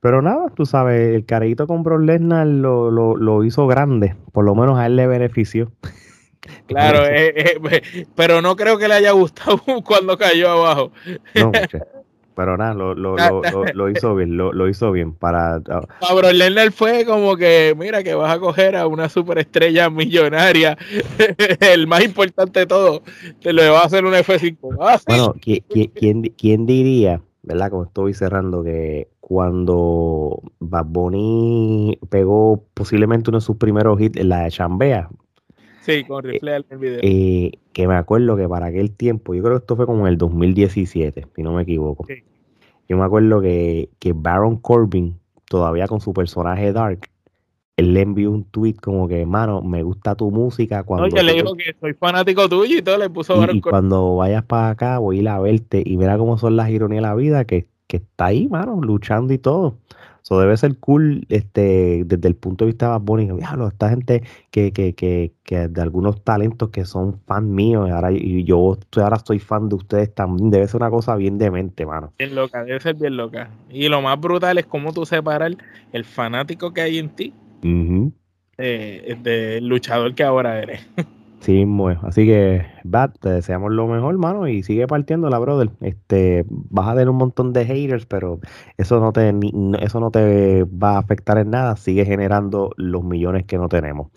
Pero 0.00 0.22
nada, 0.22 0.48
tú 0.54 0.64
sabes, 0.64 1.14
el 1.14 1.24
carito 1.24 1.66
con 1.66 1.82
Brock 1.82 2.02
Lesnar 2.02 2.46
lo, 2.46 2.90
lo, 2.90 3.16
lo 3.16 3.44
hizo 3.44 3.66
grande. 3.66 4.14
Por 4.32 4.44
lo 4.44 4.54
menos 4.54 4.78
a 4.78 4.86
él 4.86 4.96
le 4.96 5.06
benefició. 5.06 5.72
Claro, 6.66 7.04
eh, 7.10 7.32
eh, 7.36 8.06
pero 8.14 8.40
no 8.40 8.56
creo 8.56 8.78
que 8.78 8.88
le 8.88 8.94
haya 8.94 9.12
gustado 9.12 9.60
cuando 9.84 10.16
cayó 10.16 10.50
abajo. 10.50 10.92
No, 11.34 11.50
pero 12.36 12.56
nada, 12.56 12.74
lo, 12.74 12.94
lo, 12.94 13.16
lo, 13.74 13.90
hizo 13.90 14.14
bien, 14.14 14.36
lo, 14.36 14.68
hizo 14.68 14.92
bien 14.92 15.12
para... 15.12 15.56
Ah, 15.68 16.32
Lesnar 16.32 16.70
fue 16.70 17.04
como 17.04 17.36
que, 17.36 17.74
mira, 17.76 18.04
que 18.04 18.14
vas 18.14 18.32
a 18.32 18.38
coger 18.38 18.76
a 18.76 18.86
una 18.86 19.08
superestrella 19.08 19.90
millonaria, 19.90 20.78
el 21.58 21.88
más 21.88 22.04
importante 22.04 22.60
de 22.60 22.66
todo, 22.66 23.02
te 23.40 23.52
lo 23.52 23.72
va 23.72 23.80
a 23.80 23.86
hacer 23.86 24.04
un 24.04 24.14
F5. 24.14 24.76
Ah, 24.80 25.00
bueno, 25.08 25.34
¿quién, 25.40 26.22
quién 26.36 26.64
diría, 26.64 27.20
verdad, 27.48 27.70
como 27.70 27.84
estoy 27.84 28.14
cerrando, 28.14 28.62
que 28.62 29.08
cuando 29.20 30.42
Bad 30.60 30.86
Bunny 30.86 31.98
pegó 32.10 32.64
posiblemente 32.74 33.30
uno 33.30 33.38
de 33.38 33.44
sus 33.44 33.56
primeros 33.56 34.00
hits, 34.00 34.22
la 34.22 34.44
de 34.44 34.50
Chambea. 34.50 35.08
Sí, 35.80 36.04
con 36.04 36.24
eh, 36.26 36.32
rifle 36.32 36.56
el 36.56 36.78
video. 36.78 37.00
Eh, 37.02 37.52
que 37.72 37.88
me 37.88 37.94
acuerdo 37.94 38.36
que 38.36 38.46
para 38.48 38.66
aquel 38.66 38.94
tiempo, 38.94 39.34
yo 39.34 39.42
creo 39.42 39.56
que 39.56 39.62
esto 39.62 39.76
fue 39.76 39.86
como 39.86 40.02
en 40.02 40.08
el 40.08 40.18
2017, 40.18 41.26
si 41.34 41.42
no 41.42 41.54
me 41.54 41.62
equivoco. 41.62 42.06
Yo 42.88 42.96
me 42.96 43.04
acuerdo 43.04 43.40
que, 43.40 43.90
que 43.98 44.12
Baron 44.12 44.58
Corbin, 44.58 45.18
todavía 45.46 45.88
con 45.88 46.00
su 46.00 46.12
personaje 46.12 46.72
Dark, 46.72 47.08
él 47.78 47.94
le 47.94 48.02
envió 48.02 48.30
un 48.30 48.44
tweet 48.44 48.74
como 48.74 49.08
que, 49.08 49.22
hermano, 49.22 49.62
me 49.62 49.82
gusta 49.82 50.14
tu 50.14 50.30
música. 50.30 50.82
Cuando 50.82 51.06
Oye, 51.06 51.22
le 51.22 51.32
dijo 51.32 51.54
que 51.54 51.74
soy 51.80 51.94
fanático 51.94 52.48
tuyo 52.48 52.78
y 52.78 52.82
todo, 52.82 52.98
le 52.98 53.08
puso 53.08 53.42
y, 53.50 53.56
y 53.56 53.60
cuando 53.60 54.16
vayas 54.16 54.44
para 54.44 54.70
acá, 54.70 54.98
voy 54.98 55.18
a 55.18 55.20
ir 55.20 55.28
a 55.28 55.38
verte 55.40 55.82
y 55.86 55.96
mira 55.96 56.18
cómo 56.18 56.36
son 56.38 56.56
las 56.56 56.68
ironías 56.70 57.02
de 57.02 57.08
la 57.08 57.14
vida, 57.14 57.44
que 57.44 57.66
que 57.88 57.96
está 57.96 58.26
ahí, 58.26 58.46
mano, 58.46 58.80
luchando 58.80 59.32
y 59.32 59.38
todo. 59.38 59.78
Eso 60.22 60.38
debe 60.38 60.56
ser 60.58 60.76
cool 60.76 61.24
este, 61.30 62.02
desde 62.04 62.28
el 62.28 62.36
punto 62.36 62.64
de 62.64 62.72
vista 62.72 62.98
de 62.98 62.98
Bad 62.98 63.68
esta 63.68 63.88
gente 63.88 64.22
que, 64.50 64.72
que, 64.72 64.94
que, 64.94 65.32
que, 65.42 65.68
de 65.68 65.80
algunos 65.80 66.22
talentos 66.22 66.68
que 66.68 66.84
son 66.84 67.18
fan 67.26 67.50
míos 67.54 67.90
ahora, 67.90 68.12
y 68.12 68.44
yo 68.44 68.76
ahora 68.96 69.18
soy 69.24 69.38
fan 69.38 69.70
de 69.70 69.76
ustedes 69.76 70.14
también. 70.14 70.50
Debe 70.50 70.68
ser 70.68 70.82
una 70.82 70.90
cosa 70.90 71.16
bien 71.16 71.38
demente, 71.38 71.86
mano. 71.86 72.12
Bien 72.18 72.34
loca, 72.34 72.62
debe 72.62 72.78
ser 72.78 72.96
bien 72.96 73.16
loca. 73.16 73.50
Y 73.70 73.88
lo 73.88 74.02
más 74.02 74.20
brutal 74.20 74.58
es 74.58 74.66
cómo 74.66 74.92
tú 74.92 75.06
separas 75.06 75.54
el 75.92 76.04
fanático 76.04 76.74
que 76.74 76.82
hay 76.82 76.98
en 76.98 77.08
ti 77.08 77.32
eh, 77.62 79.16
del 79.22 79.66
luchador 79.66 80.14
que 80.14 80.24
ahora 80.24 80.60
eres. 80.60 80.86
Sí, 81.40 81.64
bueno. 81.64 82.00
Así 82.02 82.26
que, 82.26 82.66
Bat, 82.84 83.16
te 83.20 83.28
deseamos 83.30 83.72
lo 83.72 83.86
mejor, 83.86 84.18
mano, 84.18 84.48
y 84.48 84.62
sigue 84.62 84.86
partiendo 84.86 85.30
la 85.30 85.38
brother. 85.38 85.70
Este, 85.80 86.44
vas 86.48 86.88
a 86.88 86.92
tener 86.92 87.08
un 87.08 87.16
montón 87.16 87.52
de 87.52 87.64
haters, 87.64 88.06
pero 88.06 88.40
eso 88.76 89.00
no 89.00 89.12
te, 89.12 89.32
eso 89.80 90.00
no 90.00 90.10
te 90.10 90.64
va 90.64 90.96
a 90.96 90.98
afectar 90.98 91.38
en 91.38 91.50
nada. 91.50 91.76
Sigue 91.76 92.04
generando 92.04 92.72
los 92.76 93.04
millones 93.04 93.44
que 93.46 93.56
no 93.56 93.68
tenemos. 93.68 94.10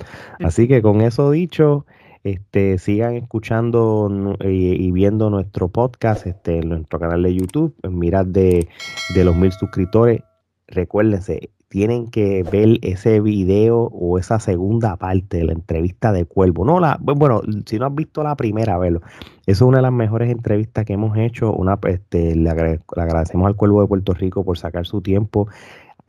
Así 0.44 0.68
que 0.68 0.82
con 0.82 1.02
eso 1.02 1.30
dicho, 1.32 1.86
este, 2.24 2.78
sigan 2.80 3.16
escuchando 3.16 4.10
y, 4.44 4.92
viendo 4.92 5.30
nuestro 5.30 5.70
podcast, 5.70 6.26
este, 6.26 6.58
en 6.58 6.70
nuestro 6.70 7.00
canal 7.00 7.22
de 7.24 7.36
YouTube. 7.36 7.76
Mirad 7.88 8.26
de, 8.26 8.68
de 9.14 9.24
los 9.24 9.36
mil 9.36 9.52
suscriptores. 9.52 10.22
Recuérdense, 10.68 11.52
tienen 11.72 12.08
que 12.12 12.44
ver 12.44 12.80
ese 12.82 13.22
video 13.22 13.84
o 13.94 14.20
esa 14.20 14.42
segunda 14.42 14.98
parte 14.98 15.38
de 15.38 15.46
la 15.46 15.54
entrevista 15.54 16.12
de 16.12 16.26
Cuervo. 16.26 16.66
No, 16.66 16.82
la, 16.82 17.00
bueno, 17.00 17.42
si 17.66 17.80
no 17.80 17.86
has 17.86 17.96
visto 17.96 18.24
la 18.24 18.36
primera, 18.36 18.78
verlo. 18.78 19.02
Es 19.46 19.62
una 19.62 19.78
de 19.78 19.84
las 19.84 19.94
mejores 19.94 20.30
entrevistas 20.30 20.84
que 20.84 20.92
hemos 20.92 21.18
hecho. 21.18 21.54
Una, 21.54 21.80
este, 21.88 22.36
le, 22.36 22.50
agradecemos 22.50 23.48
al 23.48 23.56
Cuervo 23.56 23.80
de 23.82 23.88
Puerto 23.88 24.14
Rico 24.14 24.44
por 24.44 24.58
sacar 24.58 24.86
su 24.86 25.02
tiempo 25.02 25.48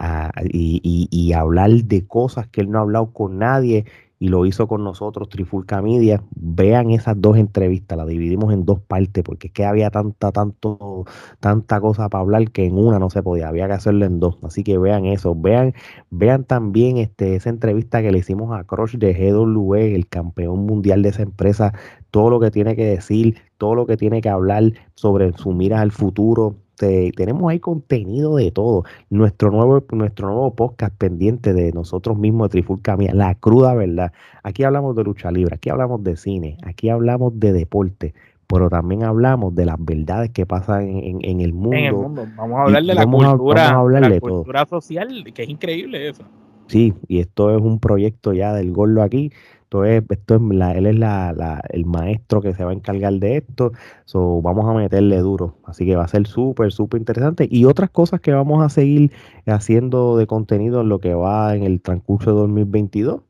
ah, 0.01 0.33
y, 0.42 0.81
y, 0.83 1.33
hablar 1.33 1.70
de 1.70 2.09
cosas 2.09 2.48
que 2.48 2.61
él 2.61 2.68
no 2.68 2.81
ha 2.81 2.83
hablado 2.83 3.12
con 3.12 3.38
nadie 3.38 3.85
y 4.22 4.28
lo 4.28 4.46
hizo 4.46 4.68
con 4.68 4.85
nosotros 4.85 5.28
Trifulca 5.28 5.82
Media. 5.82 6.22
Vean 6.37 6.92
esas 6.92 7.20
dos 7.20 7.37
entrevistas, 7.37 7.98
las 7.98 8.06
dividimos 8.06 8.52
en 8.52 8.64
dos 8.64 8.78
partes 8.78 9.24
porque 9.24 9.48
es 9.48 9.52
que 9.52 9.64
había 9.64 9.90
tanta, 9.90 10.30
tanto, 10.30 11.06
tanta 11.40 11.80
cosa 11.80 12.08
para 12.08 12.22
hablar 12.22 12.52
que 12.52 12.66
en 12.66 12.78
una 12.78 13.00
no 13.00 13.11
se 13.11 13.20
podía, 13.20 13.48
había 13.48 13.66
que 13.66 13.72
hacerlo 13.72 14.04
en 14.04 14.20
dos. 14.20 14.38
Así 14.44 14.62
que 14.62 14.78
vean 14.78 15.06
eso, 15.06 15.35
vean, 15.35 15.74
vean 16.11 16.44
también 16.44 16.98
este, 16.98 17.35
esa 17.35 17.50
entrevista 17.50 18.00
que 18.00 18.12
le 18.12 18.18
hicimos 18.18 18.56
a 18.56 18.62
Crush 18.62 18.96
de 18.96 19.12
GW, 19.12 19.74
el 19.74 20.06
campeón 20.06 20.66
mundial 20.66 21.02
de 21.02 21.08
esa 21.08 21.22
empresa, 21.22 21.72
todo 22.12 22.30
lo 22.30 22.38
que 22.38 22.52
tiene 22.52 22.76
que 22.76 22.85
decir, 22.85 23.38
todo 23.58 23.74
lo 23.74 23.87
que 23.87 23.96
tiene 23.96 24.20
que 24.20 24.28
hablar 24.28 24.72
sobre 24.94 25.32
su 25.32 25.50
miras 25.50 25.80
al 25.80 25.90
futuro, 25.90 26.62
tenemos 26.76 27.50
ahí 27.50 27.61
contenido 27.61 28.37
de 28.37 28.50
todo. 28.50 28.85
Nuestro 29.11 29.50
nuevo, 29.50 29.85
nuestro 29.92 30.28
nuevo 30.28 30.54
podcast 30.54 30.94
pendiente 30.96 31.52
de 31.52 31.72
nosotros 31.72 32.18
mismos 32.18 32.48
de 32.48 32.52
Trifulca 32.52 32.96
Mía, 32.96 33.12
la 33.14 33.35
cruda 33.35 33.74
verdad. 33.74 34.12
Aquí 34.42 34.64
hablamos 34.64 34.96
de 34.96 35.04
lucha 35.04 35.30
libre, 35.30 35.54
aquí 35.54 35.70
hablamos 35.70 36.02
de 36.02 36.16
cine, 36.16 36.58
aquí 36.64 36.88
hablamos 36.88 37.38
de 37.38 37.52
deporte, 37.52 38.14
pero 38.46 38.68
también 38.68 39.04
hablamos 39.04 39.54
de 39.54 39.66
las 39.66 39.76
verdades 39.78 40.30
que 40.30 40.46
pasan 40.46 40.88
en, 40.88 41.40
el, 41.40 41.52
mundo. 41.52 42.26
Vamos 42.37 42.58
a 42.58 42.62
hablar 42.62 42.82
de 42.82 42.94
la 42.94 43.06
cultura, 43.06 43.82
la 44.00 44.20
cultura 44.20 44.66
social, 44.66 45.24
que 45.35 45.42
es 45.42 45.48
increíble 45.48 46.08
eso. 46.08 46.24
Sí, 46.66 46.94
y 47.08 47.18
esto 47.18 47.54
es 47.54 47.61
un 47.61 47.78
proyecto 47.78 48.32
ya 48.32 48.54
del 48.54 48.72
Gordo 48.72 49.02
aquí. 49.02 49.30
Esto 49.72 49.87
es, 49.87 50.04
esto 50.11 50.35
es 50.35 50.76
él 50.76 50.87
es 50.87 50.98
la, 50.98 51.62
el 51.70 51.87
maestro 51.87 52.42
que 52.42 52.52
se 52.52 52.62
va 52.62 52.72
a 52.72 52.74
encargar 52.74 53.14
de 53.14 53.38
esto. 53.38 53.72
So, 54.04 54.42
vamos 54.42 54.68
a 54.68 54.74
meterle 54.74 55.16
duro. 55.20 55.56
Así 55.64 55.87
que 55.87 55.96
va 55.96 56.04
a 56.04 56.08
ser 56.08 56.26
súper, 56.26 56.72
súper 56.72 57.00
interesante. 57.00 57.48
Y 57.50 57.64
otras 57.64 57.88
cosas 57.88 58.20
que 58.20 58.32
vamos 58.32 58.62
a 58.62 58.68
seguir 58.68 59.12
haciendo 59.46 60.18
de 60.18 60.26
contenido 60.26 60.82
en 60.82 60.90
lo 60.90 60.98
que 60.98 61.14
va 61.14 61.56
en 61.56 61.62
el 61.62 61.80
transcurso 61.80 62.35
de 62.35 62.40
2022. 62.40 63.22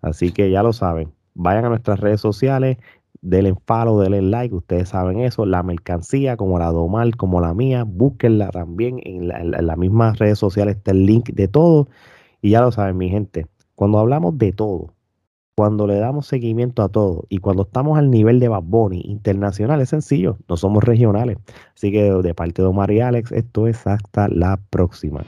Así 0.00 0.30
que 0.30 0.48
ya 0.52 0.62
lo 0.62 0.72
saben. 0.72 1.12
Vayan 1.34 1.64
a 1.64 1.70
nuestras 1.70 1.98
redes 1.98 2.20
sociales, 2.20 2.78
denle 3.20 3.56
follow, 3.66 3.98
denle 4.00 4.22
like, 4.22 4.54
ustedes 4.54 4.90
saben 4.90 5.18
eso. 5.18 5.44
La 5.44 5.64
mercancía, 5.64 6.36
como 6.36 6.60
la 6.60 6.70
Domal, 6.70 7.16
como 7.16 7.40
la 7.40 7.52
mía, 7.52 7.82
búsquenla 7.82 8.50
también 8.50 9.00
en 9.02 9.26
las 9.26 9.76
mismas 9.76 10.20
redes 10.20 10.38
sociales. 10.38 10.76
Está 10.76 10.92
el 10.92 11.04
link 11.04 11.30
de 11.30 11.48
todo. 11.48 11.88
Y 12.42 12.50
ya 12.50 12.60
lo 12.60 12.70
saben, 12.70 12.96
mi 12.96 13.08
gente. 13.08 13.48
Cuando 13.74 13.98
hablamos 13.98 14.38
de 14.38 14.52
todo, 14.52 14.92
cuando 15.60 15.86
le 15.86 15.98
damos 15.98 16.26
seguimiento 16.26 16.82
a 16.82 16.88
todo 16.88 17.26
y 17.28 17.36
cuando 17.36 17.64
estamos 17.64 17.98
al 17.98 18.10
nivel 18.10 18.40
de 18.40 18.48
Bad 18.48 18.62
Bunny 18.62 19.02
internacional, 19.04 19.82
es 19.82 19.90
sencillo, 19.90 20.38
no 20.48 20.56
somos 20.56 20.82
regionales. 20.82 21.36
Así 21.76 21.92
que 21.92 22.10
de 22.10 22.32
parte 22.32 22.62
de 22.62 22.68
Omar 22.68 22.90
y 22.90 23.00
Alex, 23.00 23.30
esto 23.30 23.66
es 23.66 23.86
hasta 23.86 24.28
la 24.28 24.58
próxima. 24.70 25.22